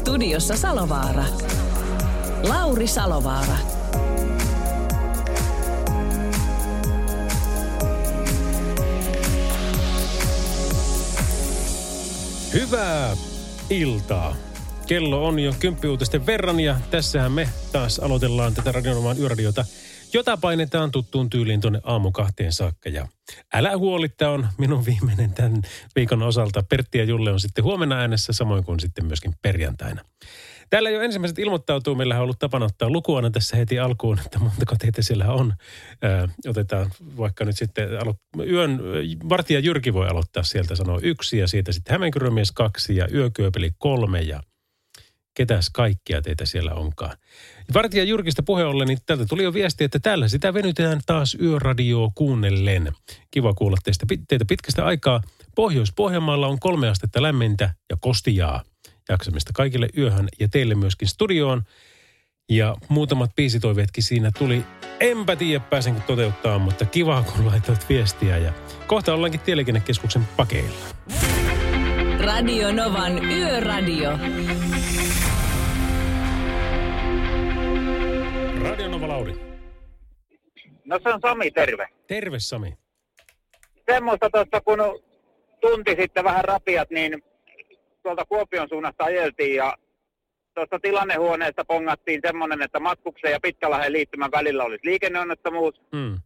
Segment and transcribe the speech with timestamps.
[0.00, 1.24] Studiossa Salovaara.
[2.48, 3.56] Lauri Salovaara.
[12.52, 13.16] Hyvää
[13.70, 14.36] iltaa.
[14.86, 19.64] Kello on jo kymppiuutisten verran ja tässähän me taas aloitellaan tätä radionomaan yöradiota,
[20.12, 22.88] jota painetaan tuttuun tyyliin tuonne aamu kahteen saakka.
[22.88, 23.08] Ja
[23.54, 25.62] älä huoli, tämä on minun viimeinen tämän
[25.96, 26.62] viikon osalta.
[26.62, 30.04] Pertti ja Julle on sitten huomenna äänessä, samoin kuin sitten myöskin perjantaina.
[30.70, 31.94] Täällä jo ensimmäiset ilmoittautuu.
[31.94, 35.54] Meillä on ollut tapana ottaa lukuana tässä heti alkuun, että montako teitä siellä on.
[36.04, 38.80] Ö, otetaan vaikka nyt sitten alo- yön,
[39.28, 44.20] vartija Jyrki voi aloittaa sieltä sanoa yksi ja siitä sitten Hämeenkyrömies kaksi ja Yökyöpeli kolme
[44.20, 44.42] ja
[45.34, 47.16] ketäs kaikkia teitä siellä onkaan.
[47.74, 52.10] Vartija Jyrkistä puhe ollen, niin täältä tuli jo viesti, että täällä sitä venytetään taas yöradioa
[52.14, 52.92] kuunnellen.
[53.30, 55.22] Kiva kuulla teistä, teitä pitkästä aikaa.
[55.54, 58.62] Pohjois-Pohjanmaalla on kolme astetta lämmintä ja kostijaa.
[59.08, 61.62] Jaksamista kaikille yöhön ja teille myöskin studioon.
[62.50, 64.64] Ja muutamat biisitoiveetkin siinä tuli.
[65.00, 68.38] Enpä tiedä pääsenkö toteuttaa, mutta kiva kun laitoit viestiä.
[68.38, 68.52] Ja
[68.86, 70.76] kohta ollaankin Tieliikennekeskuksen pakeilla.
[72.20, 74.18] Radio Novan Yöradio.
[78.70, 79.34] Radio Nova Lauri.
[80.84, 81.88] No se on Sami, terve.
[82.06, 82.78] Terve Sami.
[83.90, 84.78] Semmoista tuossa, kun
[85.60, 87.22] tunti sitten vähän rapiat, niin
[88.02, 89.74] tuolta Kuopion suunnasta ajeltiin ja
[90.54, 95.74] tuossa tilannehuoneesta pongattiin semmoinen, että Matkuksen ja Pitkälahden liittymän välillä olisi liikenneonnettomuus.
[95.92, 96.18] Mm.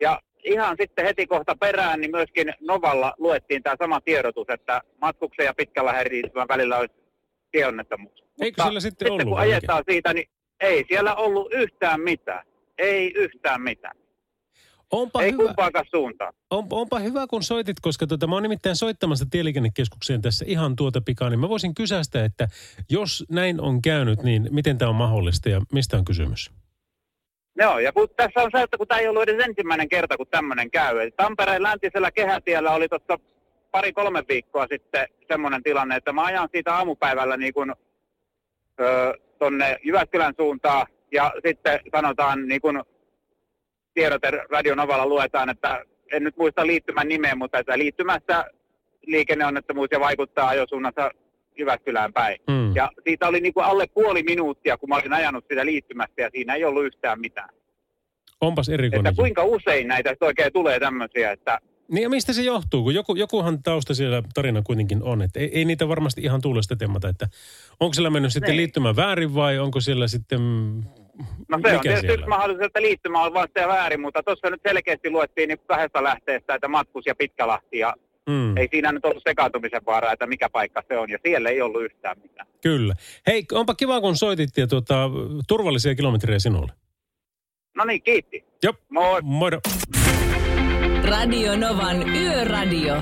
[0.00, 5.46] Ja ihan sitten heti kohta perään, niin myöskin Novalla luettiin tämä sama tiedotus, että Matkuksen
[5.46, 6.94] ja Pitkälahden liittymän välillä olisi
[7.52, 8.24] tieonnettomuus.
[8.40, 12.46] Eikö siellä sitten sitten ollut kun ajetaan siitä, niin ei siellä ollut yhtään mitään.
[12.78, 13.96] Ei yhtään mitään.
[14.90, 15.82] Onpa ei hyvä.
[15.90, 16.32] suuntaan.
[16.50, 21.00] On, onpa hyvä, kun soitit, koska tota, mä oon nimittäin soittamassa tieliikennekeskukseen tässä ihan tuota
[21.00, 22.48] pikaa, niin mä voisin kysästä, että
[22.90, 26.50] jos näin on käynyt, niin miten tämä on mahdollista ja mistä on kysymys?
[27.58, 30.26] Joo, ja kun tässä on se, että kun tämä ei ollut edes ensimmäinen kerta, kun
[30.26, 31.00] tämmöinen käy.
[31.00, 33.18] Eli Tampereen läntisellä kehätiellä oli tuossa
[33.70, 37.74] pari-kolme viikkoa sitten semmoinen tilanne, että mä ajan siitä aamupäivällä niin kuin,
[38.80, 42.82] ö, tonne Jyväskylän suuntaan, ja sitten sanotaan niin kuin
[43.94, 48.44] tiedote Radionovalla luetaan, että en nyt muista liittymän nimeä, mutta että liittymässä
[49.06, 51.10] liikenneonnettomuus ja vaikuttaa ajosuunnassa
[51.58, 52.38] Jyväskylään päin.
[52.48, 52.74] Mm.
[52.74, 56.30] Ja siitä oli niin kuin alle puoli minuuttia, kun mä olin ajanut sitä liittymästä ja
[56.30, 57.48] siinä ei ollut yhtään mitään.
[58.40, 59.10] Onpas erikoinen.
[59.10, 61.58] Että kuinka usein näitä oikein tulee tämmöisiä, että
[61.90, 62.82] Niin ja mistä se johtuu?
[62.82, 66.76] Kun joku, jokuhan tausta siellä tarina kuitenkin on, että ei, ei niitä varmasti ihan tuulesta
[66.76, 67.28] temmata, että
[67.80, 68.56] onko siellä mennyt sitten Niin.
[68.56, 70.40] liittymä väärin vai onko siellä sitten...
[71.48, 74.22] no se mikä on tietysti siellä yksi mahdollisuus, että liittymä on vasta ja väärin, mutta
[74.22, 77.94] tuossa nyt selkeästi luettiin niin kahdesta lähteestä, että Matkus ja Pitkälahti ja
[78.28, 81.62] Mm, ei siinä nyt ollut sekaantumisen vaaraa, että mikä paikka se on ja siellä ei
[81.62, 82.46] ollut yhtään mitään.
[82.62, 82.94] kyllä.
[83.26, 85.10] Hei, onpa kiva kun soitit ja tuota,
[85.48, 86.72] turvallisia kilometrejä sinulle.
[87.76, 88.44] No niin, kiitti.
[88.62, 89.20] Jop, Moi.
[89.22, 89.60] moro.
[91.10, 92.94] Radio Novan Yöradio.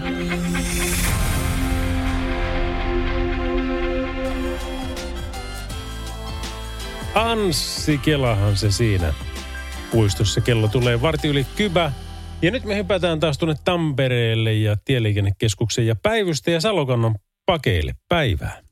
[7.14, 9.14] Anssi Kelahan se siinä
[9.90, 10.40] puistossa.
[10.40, 11.92] Kello tulee varti yli kybä.
[12.42, 17.14] Ja nyt me hypätään taas tuonne Tampereelle ja Tieliikennekeskuksen ja Päivystä ja Salokannon
[17.46, 17.92] pakeille.
[18.08, 18.62] Päivää.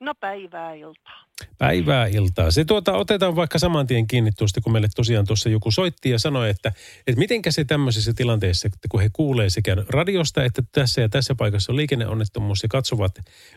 [0.00, 1.27] No päivää iltaa.
[1.58, 2.50] Päivää iltaa.
[2.50, 6.18] Se tuota, otetaan vaikka saman tien kiinni tuosta, kun meille tosiaan tuossa joku soitti ja
[6.18, 6.72] sanoi, että,
[7.06, 11.34] että mitenkä se tämmöisessä tilanteessa, että kun he kuulee sekä radiosta, että tässä ja tässä
[11.34, 13.12] paikassa on liikenneonnettomuus ja katsovat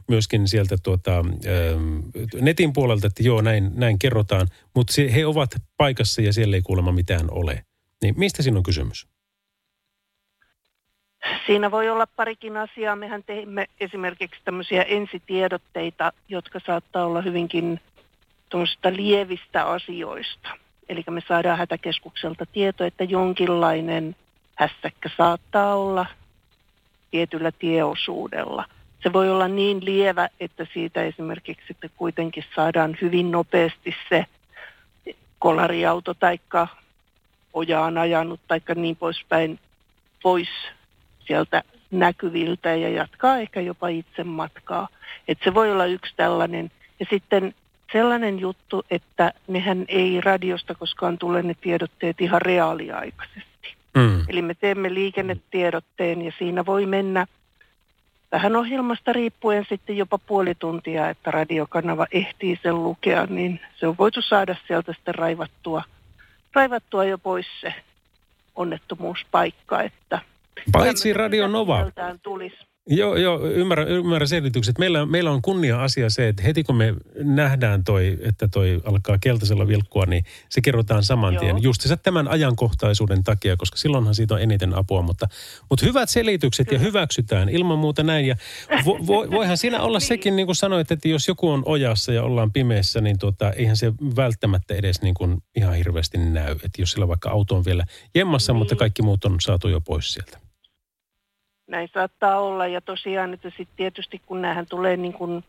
[0.07, 1.99] myöskin sieltä tuota, ähm,
[2.41, 6.91] netin puolelta, että joo, näin, näin kerrotaan, mutta he ovat paikassa ja siellä ei kuulemma
[6.91, 7.65] mitään ole.
[8.01, 9.07] Niin mistä siinä on kysymys?
[11.45, 12.95] Siinä voi olla parikin asiaa.
[12.95, 17.79] Mehän teimme esimerkiksi tämmöisiä ensitiedotteita, jotka saattaa olla hyvinkin
[18.49, 20.49] tuommoisista lievistä asioista.
[20.89, 24.15] Eli me saadaan hätäkeskukselta tieto, että jonkinlainen
[24.55, 26.05] hässäkkä saattaa olla
[27.11, 28.65] tietyllä tieosuudella.
[29.03, 34.25] Se voi olla niin lievä, että siitä esimerkiksi sitten kuitenkin saadaan hyvin nopeasti se
[35.39, 36.39] kolariauto tai
[37.53, 39.59] ojaan ajanut tai niin poispäin
[40.23, 40.49] pois
[41.31, 44.87] sieltä näkyviltä ja jatkaa ehkä jopa itse matkaa.
[45.27, 46.71] Että se voi olla yksi tällainen.
[46.99, 47.55] Ja sitten
[47.91, 53.75] sellainen juttu, että nehän ei radiosta koskaan tule ne tiedotteet ihan reaaliaikaisesti.
[53.95, 54.25] Mm.
[54.27, 57.27] Eli me teemme liikennetiedotteen ja siinä voi mennä
[58.31, 63.97] vähän ohjelmasta riippuen sitten jopa puoli tuntia, että radiokanava ehtii sen lukea, niin se on
[63.97, 65.83] voitu saada sieltä sitten raivattua,
[66.53, 67.73] raivattua jo pois se
[68.55, 70.30] onnettomuuspaikka, että
[70.71, 71.91] Paitsi Radio Nova.
[72.21, 72.70] tulisi.
[72.87, 74.77] Joo, joo ymmärrän, ymmärrän selitykset.
[74.77, 79.67] Meillä, meillä on kunnia-asia se, että heti kun me nähdään toi, että toi alkaa keltaisella
[79.67, 81.49] vilkkua, niin se kerrotaan saman tien.
[81.49, 81.59] Joo.
[81.61, 85.01] Justiinsa tämän ajankohtaisuuden takia, koska silloinhan siitä on eniten apua.
[85.01, 85.27] Mutta,
[85.69, 88.27] mutta hyvät selitykset ja hyväksytään ilman muuta näin.
[88.27, 88.35] Ja
[88.85, 92.23] vo, vo, voihan siinä olla sekin, niin kuin sanoit, että jos joku on ojassa ja
[92.23, 96.51] ollaan pimeässä, niin tuota, eihän se välttämättä edes niin kuin ihan hirveästi näy.
[96.51, 97.85] Että jos sillä vaikka auto on vielä
[98.15, 100.50] jemmassa, mutta kaikki muut on saatu jo pois sieltä.
[101.71, 105.43] Näin saattaa olla ja tosiaan, että sitten tietysti kun näähän tulee niin kuin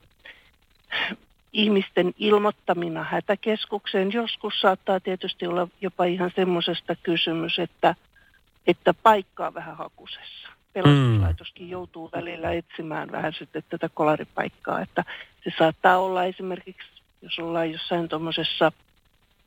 [1.52, 7.94] ihmisten ilmoittamina hätäkeskukseen, joskus saattaa tietysti olla jopa ihan semmoisesta kysymys, että,
[8.66, 10.48] että paikka on vähän hakusessa.
[10.72, 15.04] Pelastuslaitoskin joutuu välillä etsimään vähän sitten tätä kolaripaikkaa, että
[15.44, 18.72] se saattaa olla esimerkiksi, jos ollaan jossain tuommoisessa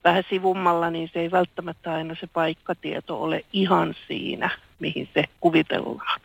[0.04, 4.50] vähän sivummalla, niin se ei välttämättä aina se paikkatieto ole ihan siinä,
[4.80, 6.22] mihin se kuvitellaan.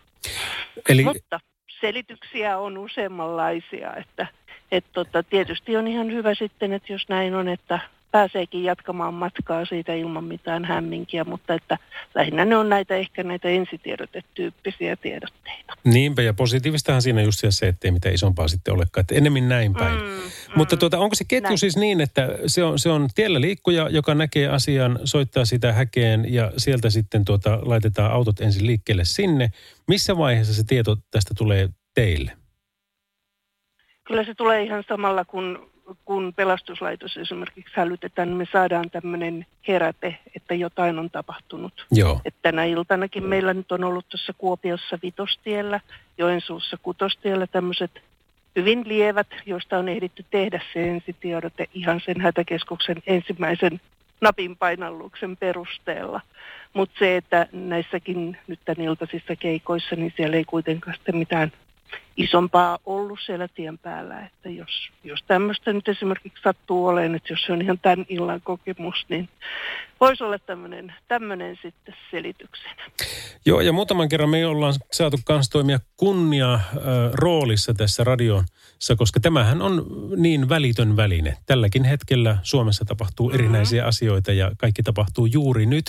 [0.89, 1.41] Eli Mutta
[1.81, 4.27] selityksiä on useammanlaisia, että
[4.73, 9.65] et tota, tietysti on ihan hyvä sitten, että jos näin on, että pääseekin jatkamaan matkaa
[9.65, 11.79] siitä ilman mitään hämminkiä, mutta että
[12.15, 15.73] lähinnä ne on näitä ehkä näitä ensitiedotetyyppisiä tiedotteita.
[15.85, 19.99] Niinpä, ja positiivistahan siinä just se, ettei mitään isompaa sitten olekaan, että enemmän näin päin.
[19.99, 20.21] Mm, mm,
[20.57, 21.59] Mutta tuota, onko se ketju näin.
[21.59, 26.33] siis niin, että se on, se on tiellä liikkuja, joka näkee asian, soittaa sitä häkeen
[26.35, 29.53] ja sieltä sitten tuota, laitetaan autot ensin liikkeelle sinne.
[29.89, 32.33] Missä vaiheessa se tieto tästä tulee teille?
[34.05, 35.71] Kyllä se tulee ihan samalla, kun,
[36.05, 41.87] kun pelastuslaitos esimerkiksi hälytetään, niin me saadaan tämmöinen heräte, että jotain on tapahtunut.
[41.91, 42.21] Joo.
[42.25, 45.81] Et tänä iltanakin meillä nyt on ollut tuossa Kuopiossa Vitostiellä,
[46.19, 47.91] Joensuussa Kutostiellä tämmöiset
[48.57, 53.81] hyvin lievät, joista on ehditty tehdä se ensitiedote ihan sen hätäkeskuksen ensimmäisen
[54.21, 56.21] napin painalluksen perusteella.
[56.73, 61.53] Mutta se, että näissäkin nyt tämän iltaisissa keikoissa, niin siellä ei kuitenkaan sitten mitään
[62.23, 64.27] isompaa ollut siellä tien päällä.
[64.27, 68.41] Että jos, jos tämmöistä nyt esimerkiksi sattuu olemaan, että jos se on ihan tämän illan
[68.45, 69.29] kokemus, niin
[70.01, 72.83] voisi olla tämmöinen, tämmöinen sitten selityksenä.
[73.47, 76.63] Joo, ja muutaman kerran me ollaan saatu kanssa toimia kunnia äh,
[77.13, 81.37] roolissa tässä radiossa, koska tämähän on niin välitön väline.
[81.47, 85.85] Tälläkin hetkellä Suomessa tapahtuu erinäisiä asioita ja kaikki tapahtuu juuri nyt.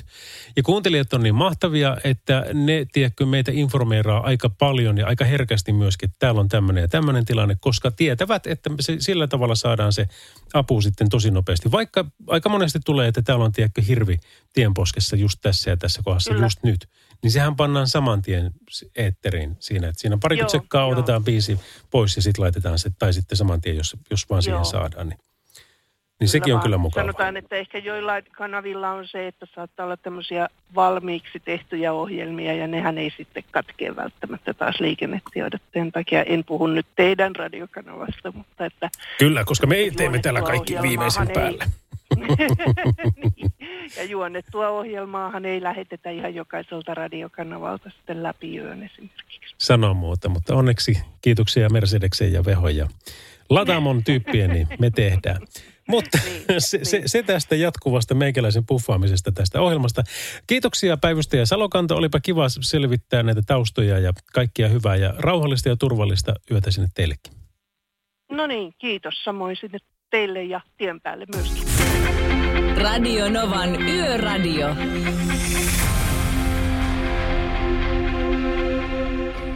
[0.55, 5.73] Ja kuuntelijat on niin mahtavia, että ne, tiedätkö, meitä informeeraa aika paljon ja aika herkästi
[5.73, 10.07] myöskin, täällä on tämmöinen ja tämmöinen tilanne, koska tietävät, että se, sillä tavalla saadaan se
[10.53, 11.71] apu sitten tosi nopeasti.
[11.71, 14.17] Vaikka aika monesti tulee, että täällä on, tiedätkö, hirvi
[14.53, 16.45] tienposkessa just tässä ja tässä kohdassa Kyllä.
[16.45, 16.89] just nyt.
[17.23, 18.51] Niin sehän pannaan saman tien
[18.95, 21.59] eetteriin siinä, että siinä Joo, sekkaa otetaan biisi
[21.91, 24.63] pois ja sitten laitetaan se, tai sitten saman tien, jos, jos vaan siihen Joo.
[24.63, 25.09] saadaan.
[25.09, 25.19] Niin,
[26.21, 27.03] niin sekin on kyllä mukava.
[27.03, 32.67] Sanotaan, että ehkä joillain kanavilla on se, että saattaa olla tämmöisiä valmiiksi tehtyjä ohjelmia ja
[32.67, 36.23] nehän ei sitten katkee välttämättä taas liikennetiedotteen takia.
[36.23, 41.27] En puhu nyt teidän radiokanavasta, mutta että Kyllä, koska me teemme Juonettua täällä kaikki viimeisen
[41.27, 41.65] ei- päälle.
[42.15, 42.37] Niin.
[43.97, 49.55] ja juonnettua ohjelmaahan ei lähetetä ihan jokaiselta radiokanavalta sitten läpi yön esimerkiksi.
[49.57, 52.87] Sano muuta, mutta onneksi kiitoksia Mercedeksen ja Veho ja
[53.49, 55.41] Latamon tyyppien, niin me tehdään.
[55.91, 56.17] Mutta
[56.51, 57.09] Niin, se, se, niin.
[57.09, 60.03] se tästä jatkuvasta meikäläisen puffaamisesta tästä ohjelmasta.
[60.47, 61.95] Kiitoksia päivystäjä Salokanta.
[61.95, 67.33] Olipa kiva selvittää näitä taustoja ja kaikkia hyvää ja rauhallista ja turvallista yötä sinne teillekin.
[68.31, 69.79] No niin, kiitos samoin sinne
[70.09, 71.63] teille ja tien päälle myöskin.
[72.77, 74.75] Radio Novan Yöradio.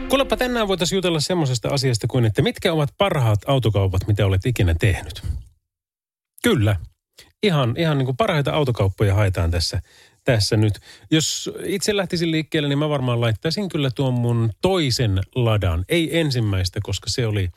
[0.08, 4.74] Kuulepa tänään voitaisiin jutella semmoisesta asiasta kuin, että mitkä ovat parhaat autokaupat, mitä olet ikinä
[4.80, 5.22] tehnyt.
[6.46, 6.76] Kyllä.
[7.42, 9.82] Ihan, ihan niin kuin parhaita autokauppoja haetaan tässä,
[10.24, 10.80] tässä nyt.
[11.10, 15.84] Jos itse lähtisin liikkeelle, niin mä varmaan laittaisin kyllä tuon mun toisen ladan.
[15.88, 17.48] Ei ensimmäistä, koska se oli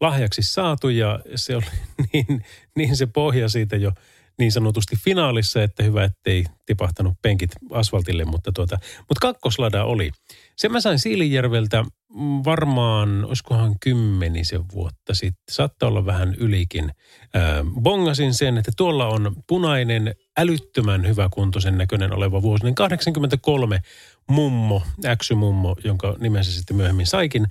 [0.00, 1.64] lahjaksi saatu ja se oli
[2.12, 2.44] niin,
[2.76, 3.92] niin se pohja siitä jo
[4.38, 10.10] niin sanotusti finaalissa, että hyvä, ettei tipahtanut penkit asfaltille, mutta, tuota, mutta kakkoslada oli.
[10.56, 16.92] Sen mä sain Siilijärveltä mm, varmaan, olisikohan kymmenisen vuotta sitten, saattaa olla vähän ylikin.
[17.34, 23.80] Ää, bongasin sen, että tuolla on punainen älyttömän hyväkuntoisen näköinen oleva vuosinen 83
[24.28, 27.46] mummo, äksymummo, jonka nimensä sitten myöhemmin saikin,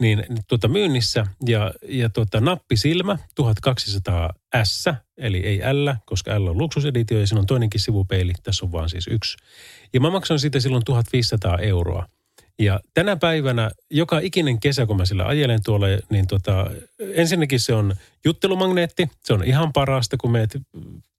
[0.00, 4.30] niin tuota myynnissä ja, ja tuota nappisilmä 1200
[4.64, 4.84] S,
[5.22, 8.90] eli ei L, koska L on luksuseditio ja siinä on toinenkin sivupeili, tässä on vaan
[8.90, 9.36] siis yksi.
[9.92, 12.06] Ja mä maksoin siitä silloin 1500 euroa.
[12.58, 16.70] Ja tänä päivänä, joka ikinen kesä, kun mä sillä ajelen tuolla, niin tota,
[17.14, 19.08] ensinnäkin se on juttelumagneetti.
[19.24, 20.58] Se on ihan parasta, kun meet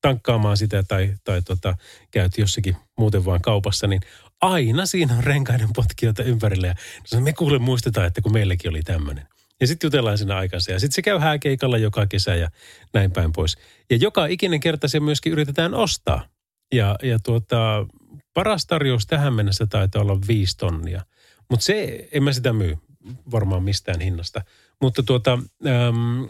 [0.02, 1.78] tankkaamaan sitä tai, tai tota,
[2.12, 4.02] käyt jossakin muuten vaan kaupassa, niin
[4.42, 6.68] aina siinä on renkaiden potkijoita ympärillä.
[6.68, 6.76] Ja
[7.20, 9.28] me kuule muistetaan, että kun meilläkin oli tämmöinen.
[9.63, 10.75] Ja sitten jutellaan aikaisemmin.
[10.75, 12.50] Ja sitten se käy hääkeikalla joka kesä ja
[12.93, 13.58] näin päin pois.
[13.89, 16.27] Ja joka ikinen kerta se myöskin yritetään ostaa.
[16.74, 17.86] Ja, ja tuota,
[18.34, 21.01] paras tarjous tähän mennessä taitaa olla viisi tonnia.
[21.50, 22.77] Mutta se, en mä sitä myy
[23.32, 24.41] varmaan mistään hinnasta.
[24.82, 26.27] Mutta tuota, äm,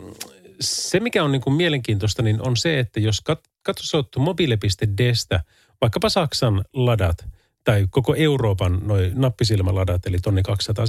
[0.59, 5.43] se mikä on niin kuin mielenkiintoista, niin on se, että jos kat, katsot mobile.destä,
[5.81, 7.25] vaikkapa Saksan ladat
[7.63, 10.85] tai koko Euroopan noin nappisilmäladat, eli tonni 200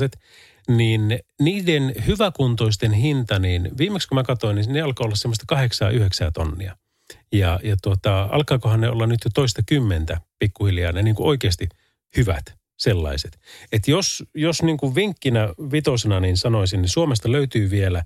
[0.69, 5.57] niin niiden hyväkuntoisten hinta, niin viimeksi kun mä katsoin, niin ne alkoi olla semmoista
[6.29, 6.77] 8-9 tonnia.
[7.33, 11.69] Ja, ja tuota, alkaakohan ne olla nyt jo toista kymmentä pikkuhiljaa, ne niin kuin oikeasti
[12.17, 13.41] hyvät sellaiset.
[13.73, 18.05] Että jos, jos niin kuin vinkkinä vitosena niin sanoisin, niin Suomesta löytyy vielä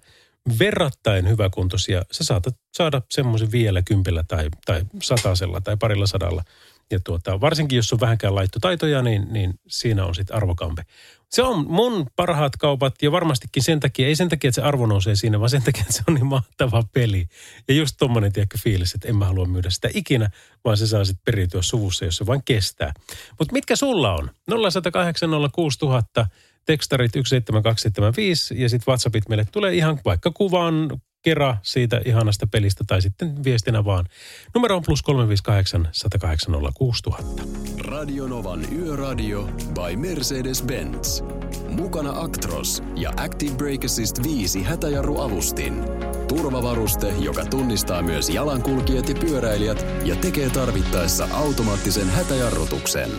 [0.59, 2.03] verrattain hyväkuntoisia.
[2.13, 6.45] Sä saatat saada semmoisen vielä kympillä tai, tai satasella tai parilla sadalla.
[6.91, 10.83] Ja tuota, varsinkin jos on vähänkään laittotaitoja, niin, niin siinä on sitten arvokampe.
[11.31, 14.87] Se on mun parhaat kaupat ja varmastikin sen takia, ei sen takia, että se arvo
[14.87, 17.27] nousee siinä, vaan sen takia, että se on niin mahtava peli.
[17.69, 20.31] Ja just tommonen, tiedäkö, fiilis, että en mä halua myydä sitä ikinä,
[20.65, 22.93] vaan se saa sitten periytyä suvussa, jos se vain kestää.
[23.39, 24.31] Mutta mitkä sulla on?
[24.71, 26.27] 0108 06000,
[26.65, 33.03] tekstarit 17275 ja sitten WhatsAppit meille tulee ihan vaikka kuvan kera siitä ihanasta pelistä tai
[33.03, 34.07] sitten viestinä vaan.
[34.55, 37.43] Numero on plus 358 108 06000.
[37.79, 39.43] Radionovan Yöradio
[39.75, 41.25] by Mercedes-Benz.
[41.69, 45.85] Mukana Actros ja Active Brake Assist 5 hätäjarruavustin.
[46.29, 53.11] Turvavaruste, joka tunnistaa myös jalankulkijat ja pyöräilijät ja tekee tarvittaessa automaattisen hätäjarrutuksen.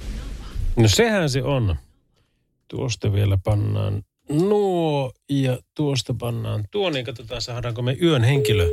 [0.78, 1.76] No sehän se on.
[2.68, 8.68] Tuosta vielä pannaan nuo ja tuosta pannaan tuo, niin katsotaan saadaanko me yön henkilö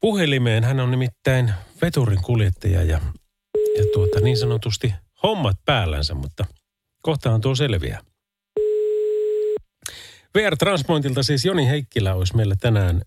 [0.00, 0.64] puhelimeen.
[0.64, 1.52] Hän on nimittäin
[1.82, 3.00] veturin kuljettaja ja,
[3.78, 6.44] ja tuota, niin sanotusti hommat päällänsä, mutta
[7.02, 8.00] kohtaan tuo selviää.
[10.34, 13.02] VR Transpointilta siis Joni Heikkilä olisi meillä tänään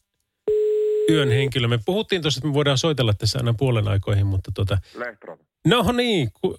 [1.10, 1.67] yön henkilö.
[1.67, 4.77] Me puhuttiin tuossa, että me voidaan soitella tässä aina puolen aikoihin, mutta tuota...
[4.95, 5.43] Lehtrota.
[5.67, 6.57] No niin, ku,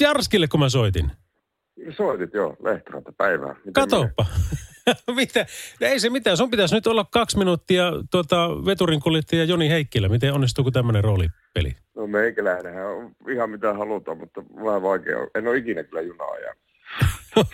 [0.00, 1.10] Jarskille kun mä soitin.
[1.90, 3.54] Soitit joo, Lehtrota päivää.
[3.54, 4.26] Miten Katoppa.
[5.16, 5.46] Mitä?
[5.80, 6.36] No ei se mitään.
[6.36, 10.08] Sun pitäisi nyt olla kaksi minuuttia tuota, veturin kuljettaja Joni Heikkilä.
[10.08, 11.76] Miten onnistuuko tämmöinen roolipeli?
[11.96, 15.16] No meikäläinenhän on ihan mitä halutaan, mutta vähän vaikea.
[15.34, 16.64] En ole ikinä kyllä junaa ajanut.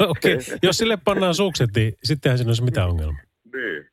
[0.10, 0.58] Okei, okay.
[0.62, 3.22] jos sille pannaan sukset, niin sittenhän siinä olisi mitään ongelmaa.
[3.52, 3.86] Niin.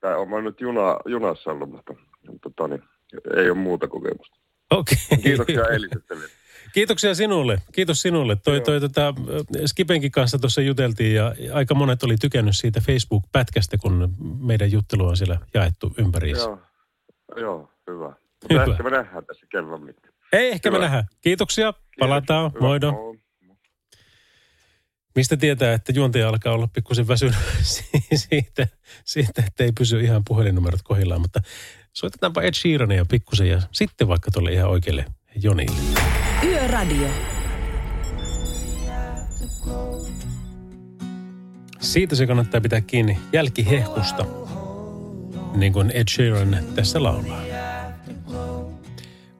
[0.00, 1.94] Tai olen nyt juna, junassa ollut, mutta
[2.42, 2.82] tota, niin,
[3.36, 4.36] ei ole muuta kokemusta.
[4.70, 4.96] Okei.
[5.12, 5.22] Okay.
[5.22, 6.14] Kiitoksia eilisestä.
[6.74, 7.58] Kiitoksia sinulle.
[7.72, 8.36] Kiitos sinulle.
[8.36, 9.14] Toi, toi, tota,
[9.66, 15.16] Skipenkin kanssa tuossa juteltiin ja aika monet oli tykännyt siitä Facebook-pätkästä, kun meidän juttelu on
[15.16, 16.30] siellä jaettu ympäri.
[16.30, 16.58] Joo,
[17.36, 18.12] joo hyvä.
[18.50, 18.64] Hyvä.
[18.64, 20.14] Ehkä me nähdään tässä kellon mittaan.
[20.32, 20.84] Ei, ehkä me Hyvä.
[20.84, 21.04] nähdään.
[21.20, 21.74] Kiitoksia.
[21.98, 22.50] Palataan.
[22.54, 22.60] Hyvä.
[22.60, 22.92] Moido.
[22.92, 23.18] Moi.
[25.14, 27.36] Mistä tietää, että juontaja alkaa olla pikkusen väsynyt
[28.28, 28.66] siitä,
[29.04, 31.40] siitä, että ei pysy ihan puhelinnumerot kohdillaan, mutta
[31.92, 35.04] soitetaanpa Ed Sheerania pikkusen ja sitten vaikka tuolle ihan oikealle
[35.42, 36.23] Jonille.
[36.42, 37.08] Yöradio.
[41.80, 44.26] Siitä se kannattaa pitää kiinni jälkihehkusta,
[45.56, 47.42] niin kuin Ed Sheeran tässä laulaa.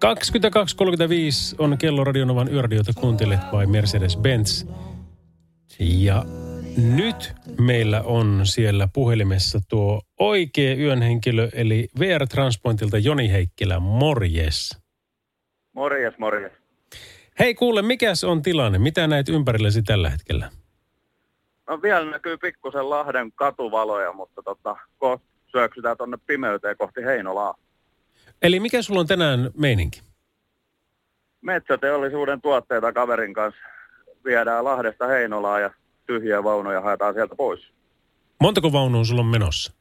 [0.04, 4.68] 22.35 on kello Radionovan yöradiota kuuntelet vai Mercedes-Benz.
[5.80, 6.24] Ja
[6.76, 13.80] nyt meillä on siellä puhelimessa tuo oikea yön henkilö, eli VR Transpointilta Joni Heikkilä.
[13.80, 14.78] Morjes.
[15.74, 16.63] Morjes, morjes.
[17.38, 18.78] Hei kuule, mikäs on tilanne?
[18.78, 20.50] Mitä näet ympärillesi tällä hetkellä?
[21.68, 27.54] No vielä näkyy pikkusen Lahden katuvaloja, mutta tota, kohta syöksytään tonne pimeyteen kohti Heinolaa.
[28.42, 30.02] Eli mikä sulla on tänään meininki?
[31.40, 33.60] Metsäteollisuuden tuotteita kaverin kanssa
[34.24, 35.70] viedään Lahdesta Heinolaan ja
[36.06, 37.72] tyhjiä vaunoja haetaan sieltä pois.
[38.40, 39.72] Montako vaunua sulla on menossa?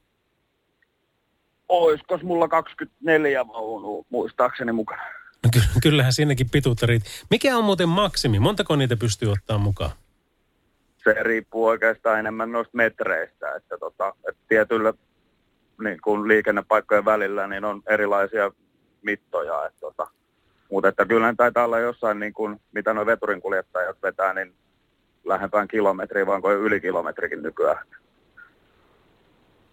[1.68, 5.02] Oiskos mulla 24 vaunua muistaakseni mukana?
[5.44, 7.12] No ky- kyllähän siinäkin pituutta riittää.
[7.30, 8.38] Mikä on muuten maksimi?
[8.38, 9.90] Montako niitä pystyy ottaa mukaan?
[11.04, 14.92] Se riippuu oikeastaan enemmän noista metreistä, että, tota, että tietyllä
[15.82, 18.50] niin kuin liikennepaikkojen välillä niin on erilaisia
[19.02, 19.66] mittoja.
[19.66, 20.06] Että, tota,
[20.70, 24.54] Mutta että kyllä ne taitaa olla jossain, niin kuin, mitä nuo veturin kuljettajat vetää, niin
[25.24, 27.86] lähempään kilometriä, vaan kuin yli kilometrikin nykyään.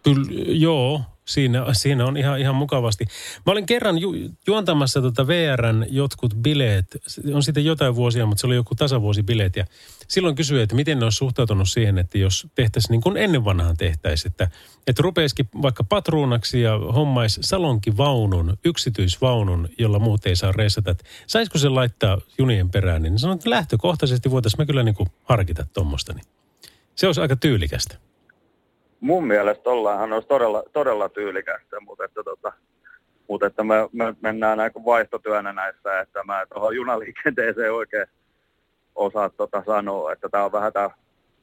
[0.02, 3.04] Kyllä, joo, siinä, siinä on ihan, ihan mukavasti.
[3.46, 4.14] Mä olin kerran ju,
[4.46, 6.86] juontamassa tota VRn jotkut bileet,
[7.34, 9.56] on sitten jotain vuosia, mutta se oli joku tasavuosibileet.
[9.56, 9.64] Ja
[10.08, 13.76] silloin kysyin, että miten ne olisi suhtautunut siihen, että jos tehtäisiin niin kuin ennen vanhaan
[13.76, 14.50] tehtäisiin, että,
[14.86, 20.94] että rupeisikin vaikka patruunaksi ja hommaisi salonkivaunun, yksityisvaunun, jolla muut ei saa reissata.
[21.26, 25.66] Saisiko se laittaa junien perään, niin sanoin, että lähtökohtaisesti voitaisiin me kyllä niin kuin harkita
[25.74, 26.12] tuommoista.
[26.12, 26.24] Niin
[26.94, 27.96] se olisi aika tyylikästä
[29.02, 32.52] mun mielestä ollaanhan olisi todella, todella tyylikästä, mutta että, tota,
[33.28, 38.06] mutta että me, me, mennään aika vaihtotyönä näissä, että mä tuohon junaliikenteeseen oikein
[38.94, 40.90] osaa tota sanoa, että tämä on vähän tämä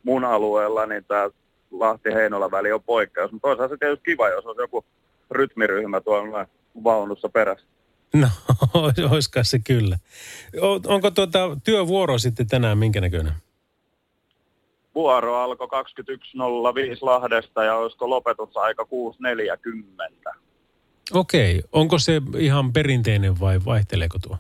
[0.04, 1.30] mun alueella, niin tämä
[1.72, 4.86] Lahti-Heinola väli on poikkeus, mutta toisaalta se tietysti kiva, jos olisi joku
[5.32, 6.48] rytmiryhmä tuolla
[6.84, 7.68] vaunussa perässä.
[8.14, 8.28] No,
[9.12, 9.98] olisiko se kyllä.
[10.88, 13.34] Onko tuota työvuoro sitten tänään minkä näköinen?
[15.00, 18.88] Vuoro alkoi 21.05 Lahdesta ja olisiko lopetusaika
[20.28, 20.36] 6.40.
[21.14, 21.62] Okei.
[21.72, 24.38] Onko se ihan perinteinen vai vaihteleeko tuo?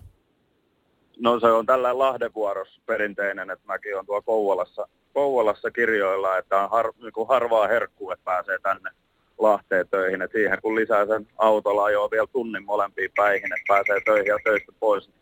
[1.20, 6.63] No se on tällä Lahden vuorossa perinteinen, että mäkin on tuo Kouvolassa, Kouvolassa kirjoilla, että
[6.63, 8.89] on har, niin kuin harvaa herkkuu, että pääsee tänne
[9.38, 10.22] Lahteen töihin.
[10.22, 14.39] Et siihen kun lisää sen autolla ajoa vielä tunnin molempiin päihin, että pääsee töihin ja
[14.44, 15.20] töistä pois, niin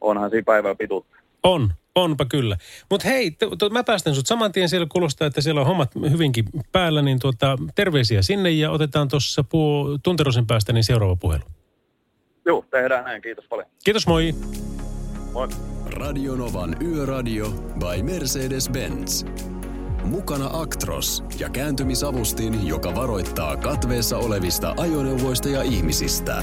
[0.00, 1.16] onhan siinä päivän pituutta.
[1.42, 2.56] On, Onpa kyllä.
[2.90, 5.94] Mutta hei, t- t- mä päästän sut saman tien siellä kuulostaa, että siellä on hommat
[6.10, 11.44] hyvinkin päällä, niin tuota, terveisiä sinne ja otetaan tuossa puu tunterosen päästä niin seuraava puhelu.
[12.46, 13.22] Joo, tehdään näin.
[13.22, 13.68] Kiitos paljon.
[13.84, 14.34] Kiitos, moi.
[15.32, 15.48] Moi.
[15.86, 19.26] Radionovan Yöradio by Mercedes-Benz.
[20.04, 26.42] Mukana Actros ja kääntymisavustin, joka varoittaa katveessa olevista ajoneuvoista ja ihmisistä.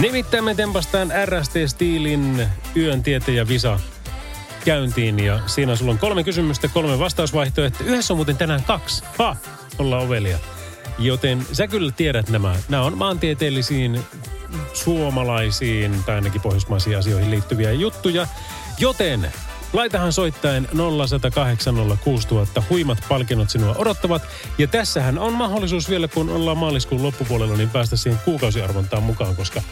[0.00, 3.80] Nimittäin me tempastaan RST-stiilin yön tieteen visa
[4.64, 7.86] käyntiin ja siinä sulla on kolme kysymystä, kolme vastausvaihtoehtoa.
[7.86, 9.04] Yhdessä on muuten tänään kaksi.
[9.18, 9.36] Ha!
[9.78, 10.38] Ollaan ovelia.
[10.98, 12.56] Joten sä kyllä tiedät nämä.
[12.68, 14.00] Nämä on maantieteellisiin,
[14.72, 18.26] suomalaisiin tai ainakin pohjoismaisiin asioihin liittyviä juttuja.
[18.78, 19.32] Joten
[19.72, 20.68] Laitahan soittaen
[22.58, 22.62] 0806000.
[22.70, 24.22] Huimat palkinnot sinua odottavat.
[24.58, 29.62] Ja tässähän on mahdollisuus vielä, kun ollaan maaliskuun loppupuolella, niin päästä siihen kuukausiarvontaan mukaan, koska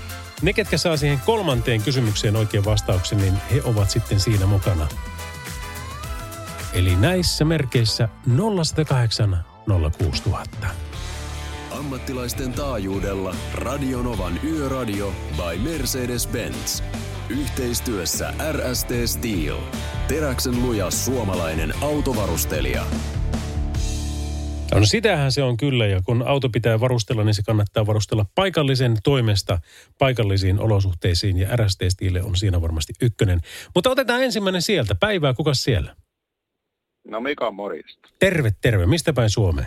[0.43, 4.89] ne, ketkä saa siihen kolmanteen kysymykseen oikein vastauksen, niin he ovat sitten siinä mukana.
[6.73, 9.45] Eli näissä merkeissä 0108
[9.99, 10.67] 06000.
[11.71, 16.83] Ammattilaisten taajuudella Radionovan Yöradio by Mercedes-Benz.
[17.31, 19.57] Yhteistyössä RST Steel.
[20.09, 22.87] Teräksen luja suomalainen autovarustelija.
[24.75, 28.97] No sitähän se on kyllä, ja kun auto pitää varustella, niin se kannattaa varustella paikallisen
[29.05, 29.59] toimesta
[29.99, 33.41] paikallisiin olosuhteisiin, ja RST Steel on siinä varmasti ykkönen.
[33.75, 34.95] Mutta otetaan ensimmäinen sieltä.
[34.95, 35.97] Päivää, kuka siellä?
[37.09, 38.09] No Mika morjesta.
[38.19, 38.87] Terve, terve.
[38.87, 39.67] Mistä päin Suomeen?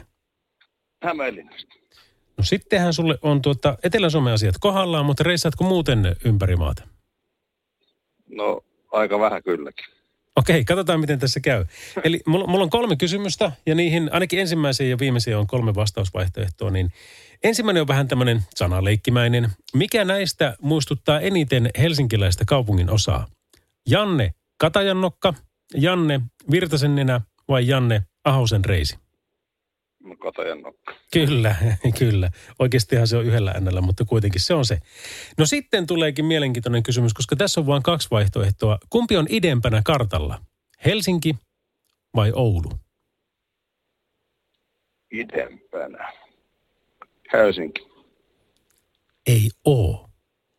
[1.04, 1.76] Hämeenlinnasta.
[2.38, 6.97] No sittenhän sulle on tuota Etelä-Suomen asiat kohdallaan, mutta reissaatko muuten ympäri maata?
[8.38, 9.86] No aika vähän kylläkin.
[10.36, 11.66] Okei, katsotaan miten tässä käy.
[12.04, 16.72] Eli mulla, mulla on kolme kysymystä ja niihin ainakin ensimmäiseen ja viimeiseen on kolme vastausvaihtoehtoa.
[16.72, 16.92] Niin
[17.44, 19.50] ensimmäinen on vähän tämmöinen sanaleikkimäinen.
[19.74, 23.28] Mikä näistä muistuttaa eniten helsinkiläistä kaupungin osaa?
[23.88, 25.34] Janne Katajannokka,
[25.76, 26.22] Janne
[26.52, 28.98] Virtasen nenä vai Janne Ahosen reisi?
[30.16, 30.94] Katajan nokka.
[31.14, 31.56] Kyllä,
[32.00, 32.30] kyllä.
[32.60, 34.78] Oikeastihan se on yhdellä äänellä, mutta kuitenkin se on se.
[35.38, 38.78] No sitten tuleekin mielenkiintoinen kysymys, koska tässä on vain kaksi vaihtoehtoa.
[38.90, 40.42] Kumpi on idempänä kartalla?
[40.86, 41.36] Helsinki
[42.16, 42.72] vai Oulu?
[45.12, 46.14] Idempänä.
[47.34, 47.88] Helsinki.
[49.28, 50.07] Ei oo.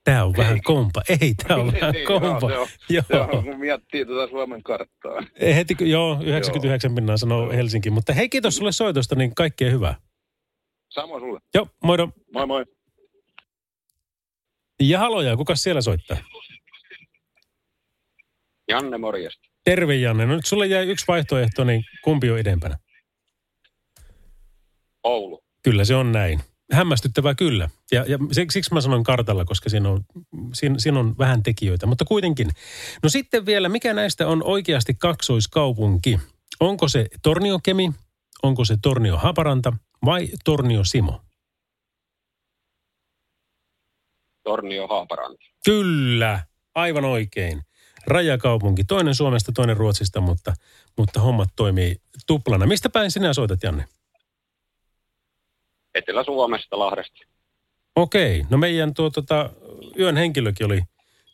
[0.09, 1.03] Tämä on vähän kompa.
[1.09, 2.51] Ei, tämä on vähän kompa.
[2.51, 3.03] Joo, joo.
[3.11, 3.42] joo.
[3.42, 5.23] kun miettii tuota Suomen karttaa.
[5.40, 7.53] Heti, joo, 99 pinnaa sanoo joo.
[7.53, 7.90] Helsinki.
[7.90, 9.94] Mutta hei, kiitos sulle soitosta, niin kaikkea hyvää.
[10.88, 11.40] Samoin sulle.
[11.55, 12.09] Joo, moido.
[12.33, 12.64] Moi moi.
[14.83, 16.16] Ja haloja, kuka siellä soittaa?
[18.68, 19.49] Janne morjesta.
[19.64, 20.27] Terve Janne.
[20.27, 22.79] No nyt sulle jäi yksi vaihtoehto, niin kumpi on idempänä?
[25.05, 25.44] Oulu.
[25.62, 26.40] Kyllä se on näin.
[26.72, 27.70] Hämmästyttävää kyllä.
[27.92, 30.04] Ja, ja siksi mä sanon kartalla, koska siinä on,
[30.54, 32.50] siinä, siinä on vähän tekijöitä, mutta kuitenkin.
[33.02, 36.20] No sitten vielä, mikä näistä on oikeasti kaksoiskaupunki?
[36.61, 37.92] Onko se Torniokemi,
[38.42, 39.72] onko se Tornio Haparanta
[40.04, 41.20] vai Tornio Simo?
[44.44, 45.44] Tornio Haaparanta.
[45.64, 46.42] Kyllä,
[46.74, 47.62] aivan oikein.
[48.07, 50.54] Rajakaupunki, toinen Suomesta, toinen Ruotsista, mutta,
[50.98, 52.66] mutta hommat toimii tuplana.
[52.66, 53.85] Mistä päin sinä soitat, Janne?
[55.98, 57.18] Etelä-Suomesta, Lahdesta.
[57.96, 59.50] Okei, no meidän tuo, tota,
[59.98, 60.80] yön henkilökin oli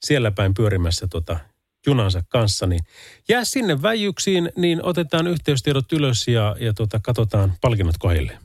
[0.03, 1.39] siellä päin pyörimässä tota,
[1.87, 2.81] junansa kanssa, niin
[3.29, 8.39] jää sinne väijyksiin, niin otetaan yhteystiedot ylös ja, ja tota, katsotaan palkinnot kohdille.